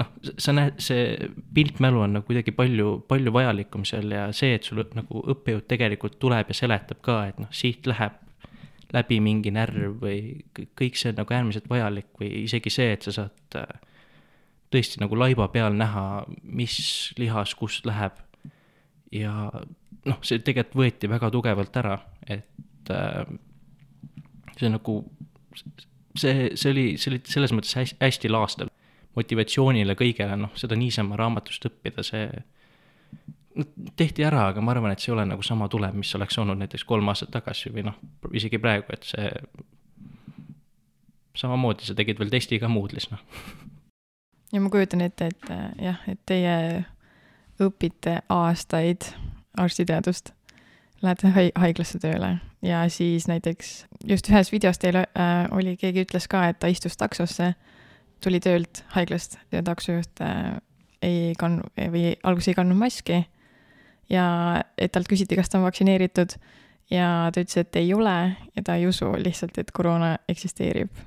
noh, 0.00 0.12
sa 0.38 0.54
näed, 0.56 0.78
see 0.82 1.30
piltmälu 1.56 2.02
on 2.04 2.18
nagu 2.18 2.28
kuidagi 2.28 2.54
palju, 2.56 3.00
palju 3.08 3.32
vajalikum 3.32 3.86
seal 3.88 4.12
ja 4.12 4.28
see, 4.36 4.54
et 4.58 4.68
sul 4.68 4.84
nagu 4.96 5.22
õppejõud 5.34 5.66
tegelikult 5.70 6.18
tuleb 6.22 6.52
ja 6.52 6.58
seletab 6.58 7.02
ka, 7.04 7.18
et 7.30 7.42
noh, 7.42 7.52
siit 7.54 7.88
läheb 7.88 8.22
läbi 8.94 9.18
mingi 9.22 9.50
närv 9.54 9.98
või 10.02 10.20
kõik 10.78 10.98
see 10.98 11.10
on 11.10 11.20
nagu 11.20 11.34
äärmiselt 11.34 11.66
vajalik 11.70 12.12
või 12.20 12.30
isegi 12.44 12.70
see, 12.72 12.92
et 12.94 13.06
sa 13.06 13.14
saad 13.14 13.58
äh, 13.58 13.80
tõesti 14.72 15.00
nagu 15.02 15.18
laiba 15.18 15.48
peal 15.52 15.74
näha, 15.76 16.24
mis 16.42 16.76
lihas 17.18 17.54
kust 17.58 17.86
läheb. 17.88 18.22
ja 19.14 19.32
noh, 20.06 20.18
see 20.26 20.42
tegelikult 20.44 20.78
võeti 20.82 21.10
väga 21.10 21.30
tugevalt 21.34 21.76
ära, 21.78 21.98
et 22.26 22.90
äh, 22.92 23.26
see 24.58 24.70
nagu, 24.72 24.96
see, 26.18 26.50
see 26.54 26.72
oli, 26.72 26.86
see 27.00 27.12
oli 27.12 27.20
selles 27.26 27.54
mõttes 27.54 27.76
hästi, 27.78 27.98
hästi 28.02 28.32
laastav. 28.32 28.72
Motivatsioonile 29.16 29.96
kõigele, 29.98 30.36
noh, 30.40 30.52
seda 30.58 30.76
niisama 30.78 31.16
raamatust 31.18 31.68
õppida, 31.68 32.04
see 32.06 32.26
no, 33.56 33.66
tehti 33.96 34.26
ära, 34.26 34.48
aga 34.50 34.64
ma 34.64 34.74
arvan, 34.74 34.92
et 34.92 35.02
see 35.02 35.12
ei 35.12 35.16
ole 35.16 35.26
nagu 35.28 35.44
sama 35.46 35.68
tulem, 35.72 35.96
mis 36.02 36.14
oleks 36.18 36.38
olnud 36.42 36.60
näiteks 36.60 36.84
kolm 36.88 37.08
aastat 37.12 37.32
tagasi 37.34 37.72
või 37.74 37.86
noh, 37.88 37.96
isegi 38.36 38.60
praegu, 38.62 38.92
et 38.92 39.08
see 39.08 39.30
samamoodi 41.36 41.88
sa 41.88 41.96
tegid 41.96 42.20
veel 42.20 42.32
testi 42.32 42.60
ka 42.60 42.70
Moodle'is, 42.72 43.10
noh. 43.12 43.22
Ja 44.54 44.60
ma 44.62 44.70
kujutan 44.70 45.02
ette, 45.02 45.32
et 45.32 45.50
äh, 45.50 45.68
jah, 45.88 46.02
et 46.08 46.20
teie 46.28 46.56
õpite 47.60 48.20
aastaid 48.30 49.08
arstiteadust, 49.58 50.30
lähete 51.02 51.32
hai-, 51.34 51.52
haiglasse 51.56 51.98
tööle 52.00 52.36
ja 52.62 52.88
siis 52.88 53.28
näiteks 53.28 53.86
just 54.04 54.28
ühes 54.30 54.52
videos 54.52 54.78
teil 54.78 54.96
äh, 54.96 55.06
oli, 55.50 55.76
keegi 55.76 56.04
ütles 56.06 56.28
ka, 56.30 56.46
et 56.48 56.58
ta 56.60 56.70
istus 56.72 56.96
taksosse, 56.96 57.54
tuli 58.24 58.40
töölt 58.40 58.84
haiglast 58.94 59.38
ja 59.52 59.62
taksojuht 59.66 60.22
äh, 60.24 60.58
ei 61.04 61.34
kandnud 61.38 61.72
või 61.92 62.14
alguses 62.22 62.52
ei 62.52 62.58
kandnud 62.58 62.80
maski 62.80 63.24
ja 64.12 64.26
et 64.78 64.94
talt 64.94 65.10
küsiti, 65.10 65.36
kas 65.38 65.50
ta 65.50 65.60
on 65.60 65.66
vaktsineeritud 65.66 66.38
ja 66.90 67.10
ta 67.34 67.42
ütles, 67.42 67.58
et 67.60 67.76
ei 67.76 67.92
ole 67.94 68.16
ja 68.56 68.64
ta 68.64 68.78
ei 68.78 68.86
usu 68.88 69.12
lihtsalt, 69.20 69.58
et 69.58 69.74
koroona 69.74 70.16
eksisteerib 70.28 71.04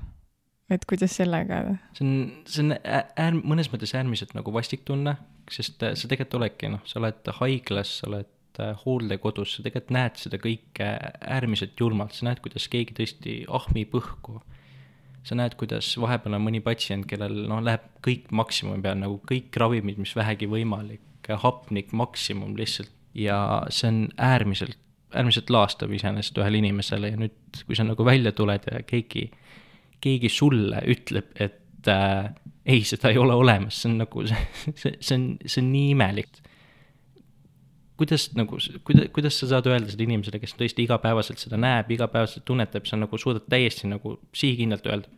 et 0.74 0.86
kuidas 0.88 1.14
sellega? 1.18 1.62
see 1.96 2.06
on, 2.06 2.12
see 2.48 2.64
on 2.64 2.74
äär-, 2.78 3.40
mõnes 3.42 3.70
mõttes 3.72 3.94
äärmiselt 3.98 4.34
nagu 4.36 4.52
vastik 4.54 4.84
tunne, 4.88 5.16
sest 5.50 5.82
äh, 5.86 5.96
sa 5.98 6.10
tegelikult 6.10 6.40
oledki, 6.40 6.70
noh, 6.76 6.84
sa 6.88 7.00
oled 7.02 7.32
haiglas, 7.40 7.96
sa 8.00 8.10
oled 8.10 8.62
äh, 8.62 8.72
hooldekodus, 8.84 9.56
sa 9.56 9.66
tegelikult 9.66 9.96
näed 9.96 10.20
seda 10.22 10.40
kõike 10.42 10.92
äärmiselt 11.38 11.80
julmalt, 11.80 12.14
sa 12.16 12.28
näed, 12.28 12.42
kuidas 12.44 12.68
keegi 12.72 12.96
tõesti 12.96 13.36
ahmib 13.60 13.96
õhku. 13.98 14.40
Sa 15.26 15.36
näed, 15.36 15.56
kuidas 15.60 15.92
vahepeal 16.00 16.38
on 16.38 16.44
mõni 16.46 16.62
patsient, 16.64 17.06
kellel 17.10 17.44
noh, 17.50 17.60
läheb 17.64 17.86
kõik 18.04 18.30
maksimumi 18.34 18.82
peal, 18.84 19.00
nagu 19.02 19.18
kõik 19.28 19.56
ravimid, 19.60 20.00
mis 20.00 20.14
vähegi 20.16 20.48
võimalik, 20.50 21.30
hapnik 21.42 21.92
maksimum 21.94 22.56
lihtsalt. 22.58 22.90
Ja 23.14 23.66
see 23.74 23.90
on 23.90 24.00
äärmiselt, 24.22 24.78
äärmiselt 25.14 25.50
laastav 25.50 25.90
iseenesest 25.92 26.38
ühele 26.38 26.60
inimesele. 26.62 27.10
Ja 27.10 27.18
nüüd, 27.18 27.62
kui 27.66 27.78
sa 27.78 27.84
nagu 27.86 28.06
välja 28.06 28.32
tuled 28.34 28.68
ja 28.70 28.82
keegi 28.86 29.28
keegi 30.00 30.30
sulle 30.32 30.82
ütleb, 30.90 31.32
et 31.40 31.88
äh, 31.90 32.30
ei, 32.64 32.84
seda 32.88 33.12
ei 33.12 33.18
ole 33.20 33.36
olemas, 33.36 33.80
see 33.80 33.90
on 33.92 33.98
nagu, 34.02 34.24
see, 34.28 34.94
see, 35.00 35.16
on, 35.16 35.26
see 35.44 35.62
on 35.62 35.70
nii 35.74 35.92
imelik. 35.94 36.40
Kuidas 38.00 38.30
nagu, 38.32 38.56
kuidas, 38.88 39.10
kuidas 39.12 39.36
sa 39.36 39.50
saad 39.50 39.66
öelda 39.68 39.90
seda 39.92 40.06
inimesele, 40.06 40.40
kes 40.40 40.56
tõesti 40.56 40.86
igapäevaselt 40.86 41.42
seda 41.42 41.58
näeb, 41.60 41.90
igapäevaselt 41.92 42.46
tunnetab, 42.48 42.86
sa 42.88 42.96
nagu 42.96 43.18
suudad 43.20 43.44
täiesti 43.52 43.90
nagu 43.90 44.14
sihikindlalt 44.32 44.88
öelda, 44.88 45.10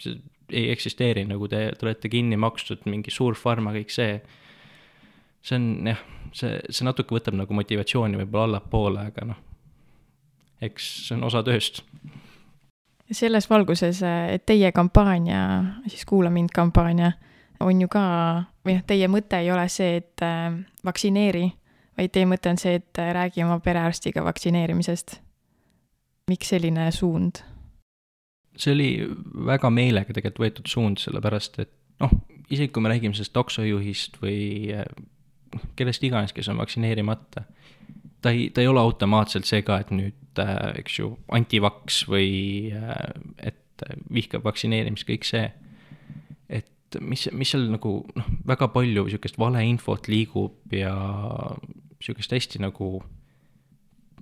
see 0.00 0.18
ei 0.52 0.70
eksisteeri, 0.74 1.24
nagu 1.24 1.48
te, 1.48 1.62
te 1.78 1.86
olete 1.86 2.10
kinni 2.12 2.36
makstud, 2.40 2.82
mingi 2.90 3.12
suur 3.14 3.38
farma, 3.38 3.72
kõik 3.74 3.92
see, 3.94 4.18
see 5.46 5.56
on 5.56 5.92
jah, 5.92 6.02
see, 6.36 6.58
see 6.68 6.86
natuke 6.86 7.14
võtab 7.14 7.38
nagu 7.38 7.54
motivatsiooni 7.56 8.18
võib-olla 8.20 8.48
allapoole, 8.50 9.06
aga 9.12 9.30
noh, 9.30 9.40
eks 10.60 10.90
see 11.06 11.16
on 11.16 11.24
osa 11.30 11.44
tööst. 11.46 11.84
Selles 13.10 13.48
valguses, 13.50 14.02
et 14.06 14.44
teie 14.46 14.70
kampaania, 14.74 15.40
siis 15.88 16.04
Kuula 16.06 16.30
mind 16.30 16.52
kampaania, 16.54 17.14
on 17.60 17.80
ju 17.82 17.88
ka, 17.90 18.02
või 18.66 18.76
noh, 18.76 18.84
teie 18.86 19.08
mõte 19.10 19.40
ei 19.42 19.50
ole 19.50 19.66
see, 19.72 19.96
et 20.02 20.22
äh, 20.24 20.52
vaktsineeri, 20.86 21.48
vaid 21.98 22.12
teie 22.14 22.28
mõte 22.28 22.52
on 22.52 22.60
see, 22.60 22.78
et 22.80 23.00
äh, 23.02 23.12
räägi 23.16 23.44
oma 23.44 23.60
perearstiga 23.64 24.24
vaktsineerimisest. 24.26 25.20
miks 26.30 26.52
selline 26.54 26.90
suund? 26.94 27.42
see 28.56 28.72
oli 28.74 28.90
väga 29.46 29.70
meelega 29.70 30.12
tegelikult 30.12 30.44
võetud 30.44 30.68
suund, 30.68 31.00
sellepärast 31.00 31.58
et 31.62 31.72
noh, 32.00 32.12
isegi 32.50 32.72
kui 32.72 32.82
me 32.82 32.92
räägime 32.92 33.14
sellest 33.14 33.32
taksojuhist 33.32 34.20
või 34.22 34.74
äh, 34.74 34.86
kellest 35.76 36.04
iganes, 36.04 36.32
kes 36.32 36.48
on 36.48 36.60
vaktsineerimata, 36.60 37.44
ta 38.22 38.30
ei, 38.30 38.50
ta 38.54 38.62
ei 38.62 38.68
ole 38.70 38.80
automaatselt 38.80 39.48
see 39.48 39.62
ka, 39.66 39.80
et 39.82 39.90
nüüd 39.94 40.20
Äh, 40.38 40.78
eks 40.78 40.98
ju, 41.00 41.14
antivaks 41.34 42.04
või 42.08 42.70
äh, 42.76 43.10
et 43.50 43.82
vihkab 44.12 44.44
vaktsineerimist, 44.46 45.08
kõik 45.08 45.26
see. 45.26 45.48
Mis, 47.00 47.26
mis 47.36 47.52
seal 47.52 47.68
nagu 47.70 47.94
noh, 48.16 48.30
väga 48.48 48.70
palju 48.74 49.06
sihukest 49.12 49.38
valeinfot 49.40 50.08
liigub 50.10 50.74
ja 50.74 50.94
sihukest 52.02 52.32
hästi 52.34 52.62
nagu, 52.64 53.00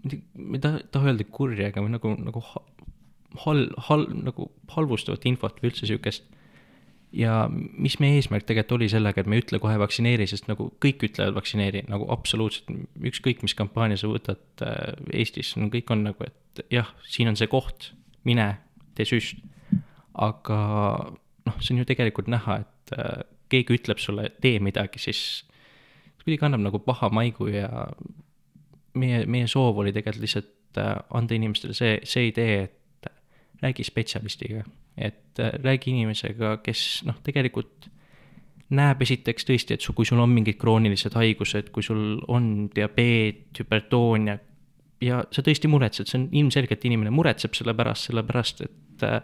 ma 0.05 0.59
ei 0.59 0.63
taha, 0.63 0.83
taha 0.93 1.13
öelda 1.13 1.29
kurja, 1.33 1.71
aga 1.71 1.85
nagu, 1.89 2.15
nagu 2.21 2.43
hal-, 3.45 3.71
hal-, 3.89 4.11
nagu 4.25 4.51
halvustavat 4.75 5.27
infot 5.31 5.63
või 5.63 5.73
üldse 5.73 5.89
sihukest 5.89 6.27
ja 7.15 7.47
mis 7.51 7.97
meie 8.03 8.19
eesmärk 8.19 8.45
tegelikult 8.49 8.77
oli 8.79 8.89
sellega, 8.93 9.23
et 9.23 9.29
me 9.31 9.39
ei 9.39 9.43
ütle 9.43 9.61
kohe 9.63 9.79
vaktsineeri, 9.81 10.27
sest 10.29 10.49
nagu 10.51 10.69
kõik 10.83 11.07
ütlevad 11.09 11.37
vaktsineeri, 11.39 11.85
nagu 11.89 12.09
absoluutselt, 12.13 12.69
ükskõik 13.11 13.41
mis 13.45 13.57
kampaania 13.57 14.01
sa 14.01 14.11
võtad 14.11 14.65
äh, 14.65 14.99
Eestis, 15.17 15.55
no 15.57 15.71
kõik 15.73 15.93
on 15.95 16.05
nagu, 16.11 16.29
et 16.29 16.65
jah, 16.75 16.91
siin 17.09 17.31
on 17.31 17.39
see 17.41 17.49
koht, 17.51 17.93
mine, 18.29 18.51
tee 18.99 19.09
süst. 19.09 19.41
aga 20.19 20.59
noh, 21.49 21.59
see 21.65 21.75
on 21.75 21.83
ju 21.83 21.89
tegelikult 21.89 22.31
näha, 22.31 22.61
et 22.65 22.95
äh, 22.97 23.27
keegi 23.53 23.79
ütleb 23.81 24.01
sulle, 24.03 24.29
tee 24.45 24.59
midagi, 24.63 25.01
siis 25.03 25.23
kuidagi 26.23 26.45
annab 26.49 26.67
nagu 26.67 26.81
paha 26.85 27.09
maigu 27.15 27.49
ja 27.51 27.69
meie, 28.99 29.25
meie 29.27 29.49
soov 29.51 29.81
oli 29.81 29.95
tegelikult 29.97 30.27
lihtsalt 30.27 30.81
äh, 30.81 30.97
anda 31.17 31.39
inimestele 31.39 31.77
see, 31.77 31.97
see 32.09 32.29
idee, 32.33 32.67
et 32.69 32.79
räägi 33.63 33.85
spetsialistiga. 33.85 34.65
Et 34.97 35.39
äh, 35.39 35.53
räägi 35.63 35.91
inimesega, 35.91 36.57
kes 36.63 37.03
noh, 37.07 37.19
tegelikult 37.25 37.89
näeb 38.75 39.03
esiteks 39.03 39.47
tõesti, 39.49 39.79
et 39.79 39.85
su, 39.85 39.95
kui 39.97 40.07
sul 40.07 40.21
on 40.21 40.31
mingid 40.33 40.59
kroonilised 40.61 41.15
haigused, 41.17 41.71
kui 41.73 41.85
sul 41.87 42.19
on 42.29 42.69
diabeet, 42.75 43.49
hüpertoonia 43.57 44.37
ja 45.05 45.23
sa 45.33 45.45
tõesti 45.47 45.71
muretsed, 45.71 46.11
see 46.11 46.19
on 46.21 46.29
ilmselgelt 46.37 46.85
inimene 46.89 47.13
muretseb 47.15 47.57
selle 47.57 47.75
pärast, 47.79 48.09
sellepärast 48.11 48.65
et 48.67 49.07
äh, 49.07 49.21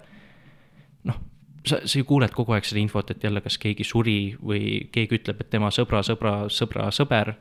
noh, 1.11 1.21
sa, 1.67 1.81
sa 1.85 1.99
ju 1.99 2.05
kuuled 2.09 2.35
kogu 2.35 2.55
aeg 2.55 2.67
seda 2.69 2.81
infot, 2.83 3.11
et 3.11 3.25
jälle 3.25 3.41
kas 3.45 3.59
keegi 3.61 3.87
suri 3.87 4.19
või 4.41 4.87
keegi 4.93 5.21
ütleb, 5.21 5.41
et 5.41 5.51
tema 5.53 5.71
sõbra, 5.75 6.03
sõbra, 6.07 6.37
sõbra, 6.53 6.91
sõber 6.95 7.35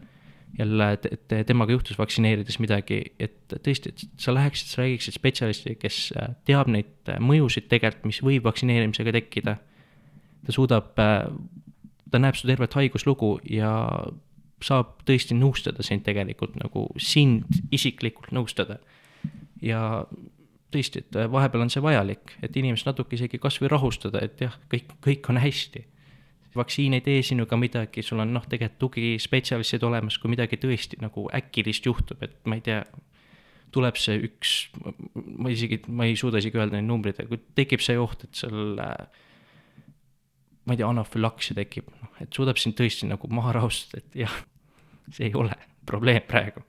jälle, 0.59 0.87
et 0.93 1.33
temaga 1.47 1.73
juhtus 1.73 1.97
vaktsineerides 1.97 2.59
midagi, 2.61 2.99
et 3.19 3.55
tõesti, 3.65 3.89
et 3.89 4.03
sa 4.21 4.33
läheksid, 4.35 4.69
sa 4.69 4.83
räägiksid 4.83 5.17
spetsialistiga, 5.17 5.79
kes 5.81 5.99
äh, 6.17 6.35
teab 6.45 6.69
neid 6.71 7.09
äh, 7.09 7.17
mõjusid 7.23 7.67
tegelikult, 7.71 8.11
mis 8.11 8.21
võib 8.25 8.45
vaktsineerimisega 8.45 9.15
tekkida. 9.17 9.57
ta 10.45 10.53
suudab, 10.53 10.93
äh, 11.01 11.25
ta 12.11 12.21
näeb 12.21 12.37
su 12.37 12.47
tervet 12.47 12.77
haiguslugu 12.77 13.39
ja 13.49 13.73
saab 14.63 15.01
tõesti 15.07 15.35
nõustada 15.35 15.83
sind 15.83 16.05
tegelikult 16.05 16.55
nagu 16.61 16.87
sind 17.01 17.49
isiklikult 17.71 18.31
nõustada. 18.31 18.77
ja 19.61 20.05
tõesti, 20.73 21.03
et 21.03 21.17
vahepeal 21.31 21.65
on 21.65 21.71
see 21.73 21.83
vajalik, 21.83 22.35
et 22.43 22.59
inimest 22.59 22.87
natuke 22.89 23.17
isegi 23.17 23.39
kasvõi 23.41 23.71
rahustada, 23.71 24.21
et 24.25 24.41
jah, 24.43 24.55
kõik, 24.71 24.95
kõik 25.03 25.29
on 25.33 25.41
hästi. 25.43 25.85
vaktsiin 26.53 26.93
ei 26.93 27.01
tee 27.01 27.23
sinuga 27.25 27.57
midagi, 27.57 28.03
sul 28.05 28.19
on 28.21 28.33
noh, 28.33 28.43
tegelikult 28.45 28.79
tugispetsialistid 28.79 29.83
olemas, 29.83 30.19
kui 30.21 30.29
midagi 30.29 30.59
tõesti 30.61 30.99
nagu 31.01 31.25
äkilist 31.33 31.85
juhtub, 31.85 32.21
et 32.21 32.35
ma 32.45 32.59
ei 32.59 32.61
tea, 32.61 32.83
tuleb 33.73 33.97
see 33.97 34.19
üks, 34.27 34.51
ma 35.15 35.49
isegi, 35.49 35.81
ma 35.89 36.05
ei 36.05 36.15
suuda 36.19 36.37
isegi 36.37 36.59
öelda 36.59 36.77
neid 36.77 36.85
numbreid, 36.85 37.23
aga 37.23 37.39
tekib 37.57 37.81
see 37.81 37.97
oht, 37.97 38.27
et 38.27 38.43
seal 38.43 38.77
äh, 38.83 39.23
ma 40.65 40.75
ei 40.75 40.79
tea, 40.79 40.87
anafülaksia 40.87 41.57
tekib, 41.57 41.89
noh, 41.99 42.11
et 42.23 42.35
suudab 42.35 42.59
sind 42.61 42.77
tõesti 42.79 43.09
nagu 43.09 43.29
maha 43.33 43.55
rahustada, 43.59 44.03
et 44.03 44.19
jah, 44.23 44.35
see 45.11 45.27
ei 45.29 45.35
ole 45.37 45.55
probleem 45.87 46.23
praegu. 46.27 46.63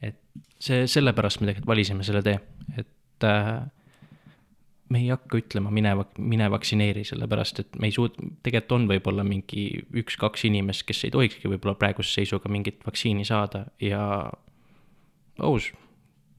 et 0.00 0.16
see, 0.62 0.86
sellepärast 0.86 1.40
me 1.40 1.50
tegelikult 1.50 1.68
valisime 1.68 2.06
selle 2.06 2.22
tee, 2.24 2.38
et 2.78 2.88
äh, 3.26 3.66
me 4.88 5.02
ei 5.02 5.10
hakka 5.12 5.40
ütlema, 5.40 5.72
mine, 5.74 5.92
mine 6.18 6.50
vaktsineeri, 6.52 7.04
sellepärast 7.08 7.60
et 7.64 7.76
me 7.80 7.90
ei 7.90 7.94
suut-, 7.94 8.16
tegelikult 8.42 8.76
on 8.76 8.86
võib-olla 8.90 9.24
mingi 9.26 9.66
üks-kaks 10.02 10.46
inimest, 10.48 10.86
kes 10.88 11.04
ei 11.08 11.14
tohikski 11.14 11.50
võib-olla 11.52 11.76
praeguse 11.78 12.14
seisuga 12.20 12.50
mingit 12.52 12.80
vaktsiini 12.86 13.26
saada 13.28 13.66
ja 13.84 14.00
aus 15.38 15.70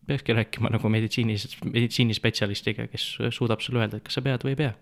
peakski 0.09 0.33
rääkima 0.33 0.71
nagu 0.73 0.89
meditsiinis, 0.89 1.45
meditsiinispetsialistiga, 1.63 2.87
kes 2.89 3.05
suudab 3.35 3.61
sulle 3.61 3.83
öelda, 3.83 3.99
et 3.99 4.07
kas 4.07 4.17
sa 4.17 4.25
pead 4.25 4.45
või 4.45 4.55
ei 4.55 4.59
pea. 4.63 4.73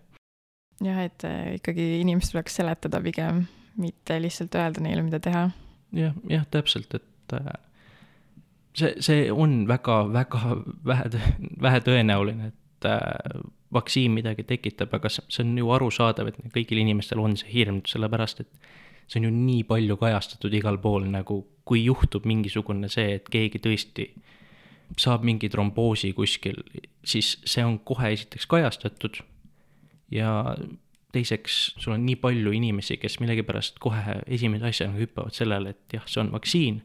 jah, 0.85 1.01
et 1.03 1.25
äh, 1.27 1.57
ikkagi 1.57 1.87
inimest 1.99 2.31
tuleks 2.31 2.55
seletada 2.61 3.01
pigem, 3.03 3.43
mitte 3.81 4.21
lihtsalt 4.23 4.55
öelda 4.55 4.83
neile, 4.85 5.03
mida 5.03 5.19
teha. 5.23 5.49
jah, 5.97 6.15
jah, 6.31 6.45
täpselt, 6.53 6.95
et 6.95 7.35
äh, 7.35 7.51
see, 8.77 8.93
see 9.03 9.27
on 9.31 9.59
väga, 9.69 9.99
väga 10.13 10.57
vähe, 10.85 11.21
vähe 11.61 11.83
tõenäoline, 11.85 12.51
et 12.53 12.89
äh, 12.89 13.41
vaktsiin 13.73 14.13
midagi 14.15 14.45
tekitab, 14.47 14.93
aga 14.95 15.11
see 15.11 15.43
on 15.43 15.55
ju 15.59 15.71
arusaadav, 15.75 16.31
et 16.31 16.39
kõigil 16.55 16.81
inimestel 16.83 17.21
on 17.23 17.35
see 17.39 17.51
hirm, 17.51 17.81
sellepärast 17.89 18.45
et 18.45 18.51
see 19.07 19.21
on 19.21 19.27
ju 19.29 19.33
nii 19.33 19.63
palju 19.67 19.97
kajastatud 19.99 20.53
igal 20.53 20.79
pool, 20.83 21.07
nagu 21.11 21.41
kui 21.67 21.83
juhtub 21.83 22.27
mingisugune 22.27 22.89
see, 22.91 23.17
et 23.19 23.29
keegi 23.31 23.59
tõesti 23.63 24.09
saab 24.99 25.25
mingi 25.27 25.49
tromboosi 25.51 26.13
kuskil, 26.15 26.61
siis 27.03 27.35
see 27.43 27.65
on 27.65 27.79
kohe 27.83 28.13
esiteks 28.15 28.47
kajastatud 28.47 29.19
ja 30.13 30.55
teiseks, 31.15 31.57
sul 31.79 31.95
on 31.95 32.05
nii 32.05 32.17
palju 32.21 32.53
inimesi, 32.55 32.97
kes 33.01 33.19
millegipärast 33.23 33.81
kohe 33.83 34.19
esimese 34.25 34.69
asjana 34.69 34.95
hüppavad 34.99 35.35
sellele, 35.35 35.73
et 35.75 35.97
jah, 35.97 36.05
see 36.07 36.21
on 36.23 36.31
vaktsiin. 36.35 36.81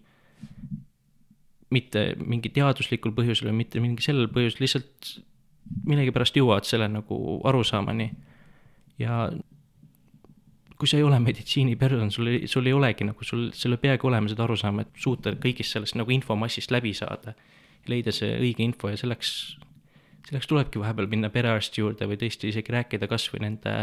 Mitte 1.73 2.13
mingi 2.21 2.53
teaduslikul 2.55 3.15
põhjusel 3.17 3.51
või 3.51 3.63
mitte 3.63 3.81
mingi 3.83 4.05
sellel 4.05 4.29
põhjusel, 4.33 4.65
lihtsalt 4.67 5.15
millegipärast 5.89 6.37
jõuavad 6.37 6.69
selle 6.69 6.89
nagu 6.91 7.41
arusaamani. 7.49 8.11
ja 9.01 9.31
kui 10.79 10.91
sa 10.91 10.99
ei 10.99 11.05
ole 11.07 11.19
meditsiiniperson, 11.23 12.11
sul 12.11 12.27
ei, 12.27 12.47
sul 12.51 12.67
ei 12.67 12.75
olegi 12.75 13.07
nagu, 13.07 13.25
sul, 13.25 13.51
sul 13.55 13.77
ei 13.77 13.83
peagi 13.85 14.07
olema 14.07 14.29
seda 14.29 14.45
arusaama, 14.45 14.83
et 14.83 14.97
suuta 14.99 15.33
kõigist 15.39 15.77
sellest 15.77 15.95
nagu 15.95 16.11
infomassist 16.11 16.75
läbi 16.75 16.91
saada 16.95 17.37
leida 17.91 18.15
see 18.15 18.35
õige 18.39 18.65
info 18.65 18.91
ja 18.91 18.99
selleks, 18.99 19.33
selleks 20.29 20.49
tulebki 20.51 20.83
vahepeal 20.83 21.09
minna 21.11 21.31
perearsti 21.35 21.83
juurde 21.83 22.07
või 22.11 22.19
tõesti 22.21 22.51
isegi 22.51 22.75
rääkida 22.75 23.09
kas 23.11 23.29
või 23.33 23.45
nende 23.47 23.77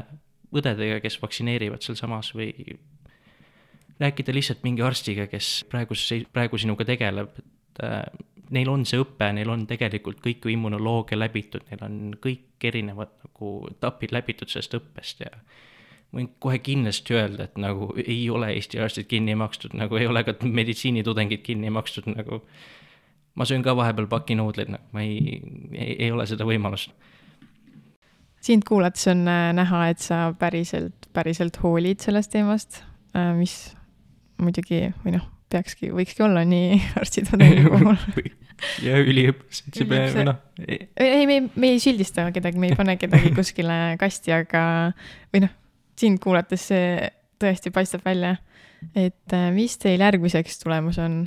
õdedega, 0.56 0.99
kes 1.04 1.19
vaktsineerivad 1.21 1.84
sealsamas 1.86 2.34
või 2.36 2.52
rääkida 3.99 4.36
lihtsalt 4.36 4.63
mingi 4.63 4.84
arstiga, 4.86 5.28
kes 5.32 5.63
praegu, 5.69 5.97
praegu 6.34 6.60
sinuga 6.60 6.88
tegeleb, 6.88 7.39
et 7.80 7.86
äh, 7.88 8.28
neil 8.56 8.70
on 8.70 8.86
see 8.88 9.00
õpe, 9.02 9.32
neil 9.36 9.50
on 9.50 9.65
tegelikult 9.70 10.22
kõik 10.24 10.48
immunoloogia 10.52 11.20
läbitud, 11.20 11.65
neil 11.70 11.84
on 11.86 12.00
kõik 12.22 12.70
erinevad 12.70 13.12
nagu 13.24 13.56
etapid 13.72 14.13
läbitud 14.15 14.52
sellest 14.52 14.76
õppest 14.80 15.24
ja 15.24 15.32
võin 16.15 16.32
kohe 16.42 16.58
kindlasti 16.63 17.13
öelda, 17.13 17.46
et 17.46 17.60
nagu 17.62 17.92
ei 18.02 18.24
ole 18.34 18.50
Eesti 18.56 18.82
arstid 18.82 19.10
kinni 19.10 19.36
makstud, 19.38 19.76
nagu 19.78 20.00
ei 20.00 20.10
ole 20.10 20.24
ka 20.26 20.34
meditsiinitudengid 20.42 21.44
kinni 21.46 21.70
makstud, 21.74 22.10
nagu 22.10 22.42
ma 23.38 23.46
söön 23.46 23.63
ka 23.63 23.76
vahepeal 23.78 24.10
pakinuudleid, 24.10 24.74
noh, 24.74 24.82
ma 24.92 25.06
ei, 25.06 25.39
ei, 25.74 25.96
ei 26.08 26.12
ole 26.12 26.26
seda 26.30 26.48
võimalust. 26.50 26.92
sind 28.42 28.63
kuulates 28.68 29.08
on 29.12 29.28
äh, 29.28 29.52
näha, 29.54 29.88
et 29.94 30.00
sa 30.02 30.34
päriselt, 30.39 31.10
päriselt 31.13 31.62
hoolid 31.62 32.00
sellest 32.02 32.32
teemast, 32.34 32.82
äh, 33.13 33.36
mis 33.38 33.76
muidugi, 34.42 34.88
või 35.04 35.20
noh, 35.20 35.28
peakski, 35.50 35.92
võikski 35.96 36.26
olla 36.26 36.44
nii 36.48 36.80
arstitudengi 37.02 37.66
puhul 37.72 38.30
ja 38.84 39.00
üliõpilased, 39.00 39.72
see 39.76 39.88
peab, 39.90 40.20
noh. 40.28 40.40
ei, 40.66 41.26
me 41.28 41.38
ei, 41.38 41.46
me 41.54 41.72
ei 41.76 41.82
sildista 41.84 42.28
kedagi, 42.36 42.60
me 42.62 42.72
ei 42.72 42.78
pane 42.80 42.98
kedagi 43.00 43.32
kuskile 43.38 43.80
kasti, 44.02 44.34
aga, 44.36 44.64
või 45.34 45.46
noh, 45.46 45.54
sind 46.00 46.22
kuulates 46.24 46.70
see 46.72 47.10
tõesti 47.40 47.74
paistab 47.76 48.06
välja. 48.08 48.36
et 48.96 49.36
äh, 49.36 49.50
mis 49.56 49.78
teil 49.80 50.02
järgmiseks 50.02 50.60
tulemas 50.64 51.00
on? 51.02 51.22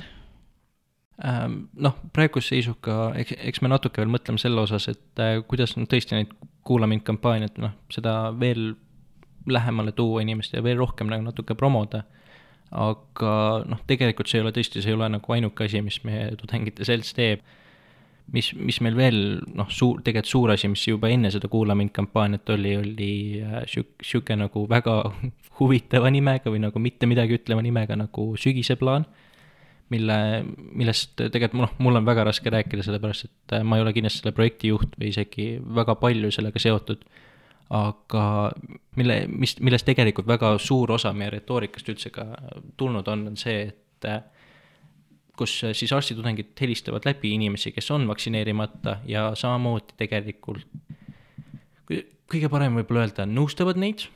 Ähm, 1.23 1.57
noh, 1.77 1.97
praeguse 2.13 2.55
seisuga, 2.55 3.11
eks, 3.21 3.35
eks 3.37 3.61
me 3.61 3.69
natuke 3.69 4.01
veel 4.01 4.13
mõtleme 4.13 4.41
selle 4.41 4.63
osas, 4.65 4.89
et 4.89 5.21
äh, 5.21 5.37
kuidas 5.47 5.77
nüüd 5.77 5.91
tõesti 5.91 6.17
neid 6.17 6.33
Kuula 6.63 6.87
mind 6.87 7.03
kampaaniat, 7.03 7.57
noh, 7.59 7.73
seda 7.91 8.31
veel 8.39 8.69
lähemale 9.51 9.91
tuua 9.91 10.21
inimestele 10.23 10.61
ja 10.61 10.63
veel 10.63 10.77
rohkem 10.79 11.09
nagu 11.11 11.25
natuke 11.25 11.57
promoda. 11.59 12.05
Aga 12.73 13.33
noh, 13.69 13.81
tegelikult 13.89 14.29
see 14.29 14.39
ei 14.39 14.45
ole 14.45 14.53
tõesti, 14.55 14.81
see 14.81 14.93
ei 14.93 14.97
ole 14.97 15.09
nagu 15.15 15.35
ainuke 15.35 15.67
asi, 15.67 15.81
mis 15.85 15.99
meie 16.07 16.31
tudengite 16.39 16.87
selts 16.87 17.13
teeb. 17.17 17.43
mis, 18.33 18.53
mis 18.55 18.79
meil 18.81 18.95
veel 18.95 19.17
noh, 19.53 19.67
suur, 19.69 19.99
tegelikult 20.01 20.31
suur 20.31 20.53
asi, 20.53 20.69
mis 20.71 20.85
juba 20.87 21.09
enne 21.11 21.29
seda 21.31 21.49
Kuula 21.51 21.75
mind 21.75 21.91
kampaaniat 21.93 22.49
oli, 22.55 22.77
oli 22.79 23.13
äh, 23.43 23.65
sihuke, 23.67 23.99
sihuke 24.03 24.37
nagu 24.39 24.63
väga 24.69 24.95
huvitava 25.59 26.09
nimega 26.09 26.49
või 26.49 26.63
nagu 26.63 26.79
mitte 26.79 27.09
midagi 27.09 27.37
ütleva 27.37 27.61
nimega 27.61 27.99
nagu 27.99 28.31
sügise 28.39 28.79
plaan 28.79 29.05
mille, 29.93 30.17
millest 30.73 31.17
tegelikult 31.17 31.59
noh, 31.59 31.75
mul 31.83 31.99
on 31.99 32.07
väga 32.07 32.25
raske 32.29 32.51
rääkida, 32.53 32.85
sellepärast 32.85 33.27
et 33.27 33.57
äh, 33.57 33.65
ma 33.67 33.77
ei 33.77 33.85
ole 33.85 33.93
kindlasti 33.95 34.23
selle 34.23 34.35
projekti 34.35 34.71
juht 34.71 34.95
või 34.97 35.11
isegi 35.11 35.47
väga 35.79 35.97
palju 36.01 36.31
sellega 36.33 36.61
seotud. 36.61 37.03
Aga 37.69 38.25
mille, 38.99 39.23
mis, 39.27 39.55
millest 39.63 39.87
tegelikult 39.87 40.27
väga 40.27 40.55
suur 40.61 40.91
osa 40.91 41.13
meie 41.13 41.31
retoorikast 41.33 41.89
üldse 41.93 42.11
ka 42.13 42.27
tulnud 42.77 43.07
on, 43.07 43.27
on 43.31 43.37
see, 43.39 43.69
et 43.71 44.09
äh, 44.09 44.21
kus 45.37 45.55
siis 45.73 45.93
arstitudengid 45.95 46.51
helistavad 46.61 47.07
läbi 47.07 47.33
inimesi, 47.33 47.71
kes 47.73 47.89
on 47.95 48.07
vaktsineerimata 48.09 48.99
ja 49.09 49.31
samamoodi 49.39 49.97
tegelikult 49.97 50.67
kõige 52.33 52.49
parem 52.49 52.77
võib-olla 52.79 53.05
öelda, 53.05 53.25
nõustavad 53.29 53.79
neid 53.81 54.07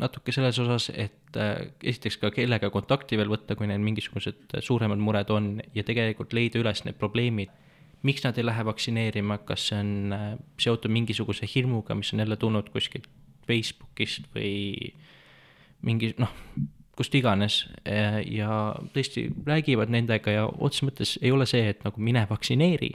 natuke 0.00 0.32
selles 0.34 0.58
osas, 0.60 0.90
et 0.92 1.36
äh, 1.40 1.70
esiteks 1.84 2.18
ka 2.20 2.30
kellega 2.34 2.68
kontakti 2.72 3.16
veel 3.16 3.30
võtta, 3.32 3.56
kui 3.56 3.68
neil 3.68 3.80
mingisugused 3.80 4.58
suuremad 4.64 5.00
mured 5.00 5.30
on 5.32 5.54
ja 5.76 5.84
tegelikult 5.88 6.36
leida 6.36 6.60
üles 6.60 6.84
need 6.84 6.98
probleemid, 7.00 7.52
miks 8.02 8.24
nad 8.24 8.38
ei 8.38 8.46
lähe 8.46 8.64
vaktsineerima, 8.66 9.38
kas 9.48 9.68
see 9.70 9.80
on 9.80 10.16
äh, 10.16 10.24
seotud 10.62 10.92
mingisuguse 10.92 11.48
hirmuga, 11.54 11.94
mis 11.94 12.12
on 12.14 12.24
jälle 12.24 12.36
tulnud 12.36 12.70
kuskilt 12.74 13.08
Facebookist 13.46 14.26
või 14.34 14.92
mingi 15.86 16.12
noh, 16.18 16.32
kust 16.96 17.14
iganes 17.14 17.62
äh, 17.86 18.20
ja 18.26 18.74
tõesti 18.94 19.28
räägivad 19.46 19.92
nendega 19.92 20.34
ja 20.34 20.46
otseses 20.46 20.86
mõttes 20.88 21.16
ei 21.22 21.32
ole 21.32 21.46
see, 21.48 21.64
et 21.70 21.84
nagu 21.86 22.02
mine 22.02 22.26
vaktsineeri, 22.30 22.92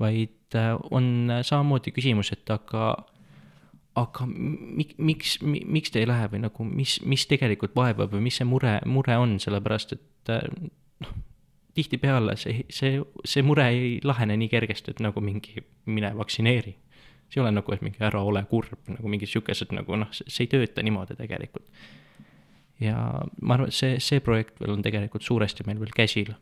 vaid 0.00 0.56
on 0.94 1.30
samamoodi 1.42 1.90
küsimus, 1.94 2.30
et 2.34 2.50
aga 2.50 2.94
aga 3.98 4.26
mik-, 4.26 4.96
miks, 4.98 5.36
miks 5.42 5.92
te 5.94 6.02
ei 6.02 6.08
lähe 6.08 6.28
või 6.32 6.42
nagu, 6.44 6.66
mis, 6.66 6.98
mis 7.06 7.26
tegelikult 7.30 7.76
vaevab 7.78 8.14
või 8.14 8.26
mis 8.26 8.40
see 8.40 8.48
mure, 8.48 8.78
mure 8.90 9.18
on, 9.20 9.36
sellepärast 9.42 9.94
et 9.96 10.34
äh, 10.34 10.46
noh, 11.04 11.14
tihtipeale 11.74 12.36
see, 12.40 12.64
see, 12.70 13.00
see 13.26 13.42
mure 13.46 13.66
ei 13.72 13.98
lahene 14.06 14.36
nii 14.38 14.50
kergesti, 14.52 14.94
et 14.94 15.02
nagu 15.04 15.22
mingi 15.24 15.62
mine 15.86 16.12
vaktsineeri. 16.16 16.76
see 17.28 17.40
ei 17.40 17.42
ole 17.42 17.54
nagu, 17.56 17.74
et 17.74 17.82
mingi 17.82 18.02
ära 18.04 18.22
ole 18.22 18.44
kurb, 18.50 18.78
nagu 18.88 19.10
mingid 19.10 19.30
sihukesed 19.30 19.72
nagu 19.74 19.96
noh, 19.98 20.10
see 20.12 20.44
ei 20.46 20.50
tööta 20.52 20.84
niimoodi 20.86 21.16
tegelikult. 21.18 21.66
ja 22.80 22.96
ma 23.40 23.56
arvan, 23.58 23.72
et 23.72 23.78
see, 23.78 23.98
see 24.02 24.20
projekt 24.20 24.60
veel 24.60 24.76
on 24.76 24.82
tegelikult 24.82 25.22
suuresti 25.22 25.66
meil 25.66 25.80
veel 25.80 25.94
käsil. 25.94 26.34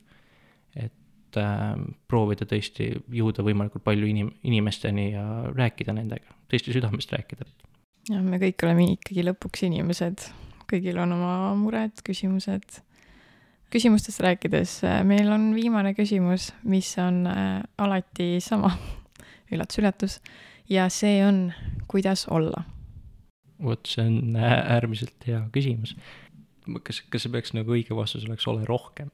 et 0.77 1.41
äh, 1.41 1.75
proovida 2.09 2.47
tõesti 2.49 2.93
jõuda 3.13 3.45
võimalikult 3.45 3.85
palju 3.85 4.07
inim-, 4.09 4.35
inimesteni 4.43 5.11
ja 5.13 5.27
rääkida 5.53 5.93
nendega 5.97 6.43
tõesti 6.53 6.75
südamest 6.77 7.13
rääkida. 7.13 7.47
jah, 8.11 8.23
me 8.23 8.41
kõik 8.43 8.65
oleme 8.67 8.89
ikkagi 8.97 9.25
lõpuks 9.25 9.65
inimesed, 9.69 10.27
kõigil 10.71 11.01
on 11.01 11.17
oma 11.17 11.53
mured, 11.59 12.03
küsimused. 12.05 12.83
Küsimustest 13.73 14.21
rääkides, 14.25 14.81
äh, 14.85 15.01
meil 15.09 15.31
on 15.33 15.51
viimane 15.57 15.95
küsimus, 15.97 16.51
mis 16.69 16.93
on 17.01 17.25
äh, 17.31 17.63
alati 17.79 18.37
sama 18.45 18.75
üllatus-üllatus, 19.53 20.21
ja 20.71 20.89
see 20.93 21.21
on, 21.27 21.47
kuidas 21.91 22.27
olla? 22.31 22.67
vot 23.63 23.87
see 23.87 24.03
on 24.03 24.37
äärmiselt 24.37 25.27
hea 25.27 25.39
küsimus. 25.55 25.95
kas, 26.83 27.03
kas 27.11 27.25
see 27.25 27.33
peaks 27.33 27.53
nagu 27.55 27.75
õige 27.75 27.95
vastus 27.95 28.25
oleks 28.27 28.47
ole 28.51 28.65
rohkem 28.67 29.11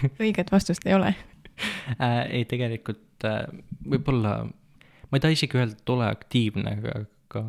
õiget 0.24 0.52
vastust 0.52 0.86
ei 0.86 0.96
ole 0.96 1.14
äh,? 2.04 2.24
ei, 2.28 2.44
tegelikult 2.48 3.26
äh, 3.28 3.46
võib-olla, 3.86 4.42
ma 4.46 5.18
ei 5.18 5.24
taha 5.24 5.36
isegi 5.36 5.58
öelda, 5.60 5.78
et 5.78 5.94
ole 5.94 6.10
aktiivne, 6.10 6.76
aga, 6.78 7.02
aga 7.30 7.44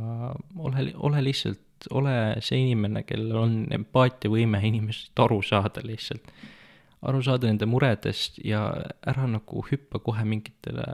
ole, 0.67 0.87
ole 0.95 1.25
lihtsalt, 1.27 1.61
ole 1.91 2.15
see 2.45 2.61
inimene, 2.65 3.03
kellel 3.07 3.37
on 3.41 3.55
empaatiavõime 3.73 4.61
inimesest 4.67 5.19
aru 5.19 5.41
saada 5.45 5.83
lihtsalt. 5.85 6.33
aru 7.01 7.21
saada 7.25 7.47
nende 7.49 7.65
muredest 7.65 8.37
ja 8.45 8.67
ära 9.07 9.25
nagu 9.27 9.63
hüppa 9.71 9.99
kohe 9.99 10.25
mingitele 10.25 10.85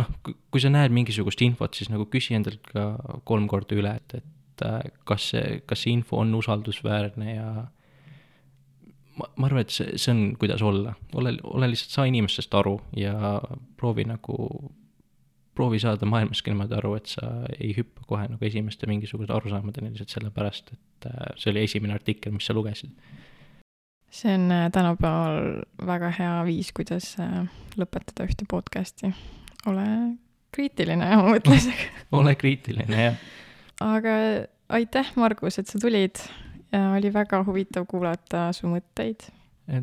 noh, 0.00 0.10
kui 0.24 0.62
sa 0.62 0.70
näed 0.72 0.94
mingisugust 0.94 1.40
infot, 1.46 1.76
siis 1.76 1.90
nagu 1.92 2.06
küsi 2.12 2.36
endalt 2.36 2.66
ka 2.68 2.90
kolm 3.28 3.46
korda 3.48 3.78
üle, 3.78 3.94
et, 3.96 4.18
et 4.20 4.66
äh, 4.66 4.90
kas 5.08 5.30
see, 5.32 5.60
kas 5.68 5.84
see 5.84 5.94
info 5.96 6.20
on 6.20 6.34
usaldusväärne 6.36 7.32
ja 7.32 7.48
ma, 9.16 9.28
ma 9.36 9.48
arvan, 9.48 9.64
et 9.64 9.74
see, 9.74 9.96
see 10.00 10.12
on, 10.12 10.24
kuidas 10.40 10.64
olla, 10.66 10.94
ole, 11.16 11.36
ole 11.48 11.70
lihtsalt, 11.72 11.94
saa 11.96 12.08
inimestest 12.10 12.56
aru 12.58 12.76
ja 12.96 13.38
proovi 13.80 14.06
nagu, 14.08 14.36
proovi 15.56 15.80
saada 15.82 16.08
maailmast 16.08 16.46
niimoodi 16.46 16.76
aru, 16.78 16.94
et 17.00 17.12
sa 17.16 17.30
ei 17.56 17.72
hüppa 17.76 18.04
kohe 18.10 18.26
nagu 18.30 18.48
esimeste 18.48 18.88
mingisuguste 18.90 19.34
arusaamadeni 19.36 19.92
lihtsalt 19.92 20.14
sellepärast, 20.16 20.74
et 20.76 21.08
äh, 21.10 21.30
see 21.40 21.52
oli 21.52 21.64
esimene 21.66 21.96
artikkel, 21.96 22.34
mis 22.36 22.48
sa 22.48 22.56
lugesid. 22.56 22.92
see 24.10 24.34
on 24.34 24.50
äh, 24.52 24.68
tänapäeval 24.72 25.62
väga 25.86 26.12
hea 26.18 26.34
viis, 26.48 26.72
kuidas 26.76 27.14
äh, 27.20 27.42
lõpetada 27.80 28.28
ühte 28.28 28.48
podcast'i. 28.50 29.12
ole 29.66 29.86
kriitiline 30.56 31.08
oma 31.18 31.36
mõtlusega 31.36 31.90
ole 32.20 32.36
kriitiline, 32.38 33.02
jah. 33.08 33.22
aga 33.84 34.18
aitäh, 34.76 35.12
Margus, 35.16 35.58
et 35.60 35.72
sa 35.72 35.80
tulid 35.82 36.20
ja 36.72 36.90
oli 36.96 37.12
väga 37.12 37.42
huvitav 37.46 37.86
kuulata 37.88 38.48
su 38.56 38.68
mõtteid. 38.70 39.28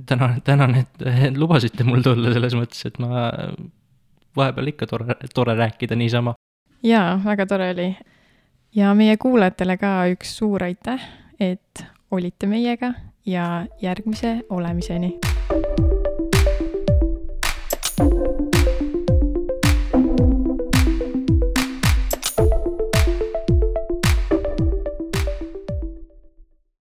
tänan, 0.06 0.42
tänan, 0.44 0.76
et 0.82 1.08
lubasite 1.38 1.86
mul 1.88 2.04
tulla 2.06 2.34
selles 2.34 2.58
mõttes, 2.58 2.86
et 2.88 3.00
ma 3.04 3.30
vahepeal 4.36 4.68
ikka 4.68 4.88
tore, 4.88 5.16
tore 5.34 5.56
rääkida 5.56 5.96
niisama. 5.96 6.34
jaa, 6.84 7.22
väga 7.26 7.46
tore 7.46 7.72
oli. 7.72 7.96
ja 8.76 8.94
meie 8.94 9.18
kuulajatele 9.18 9.78
ka 9.78 9.96
üks 10.14 10.38
suur 10.38 10.64
aitäh, 10.64 11.10
et 11.40 11.86
olite 12.12 12.48
meiega 12.48 12.94
ja 13.26 13.66
järgmise 13.82 14.40
olemiseni. 14.50 15.20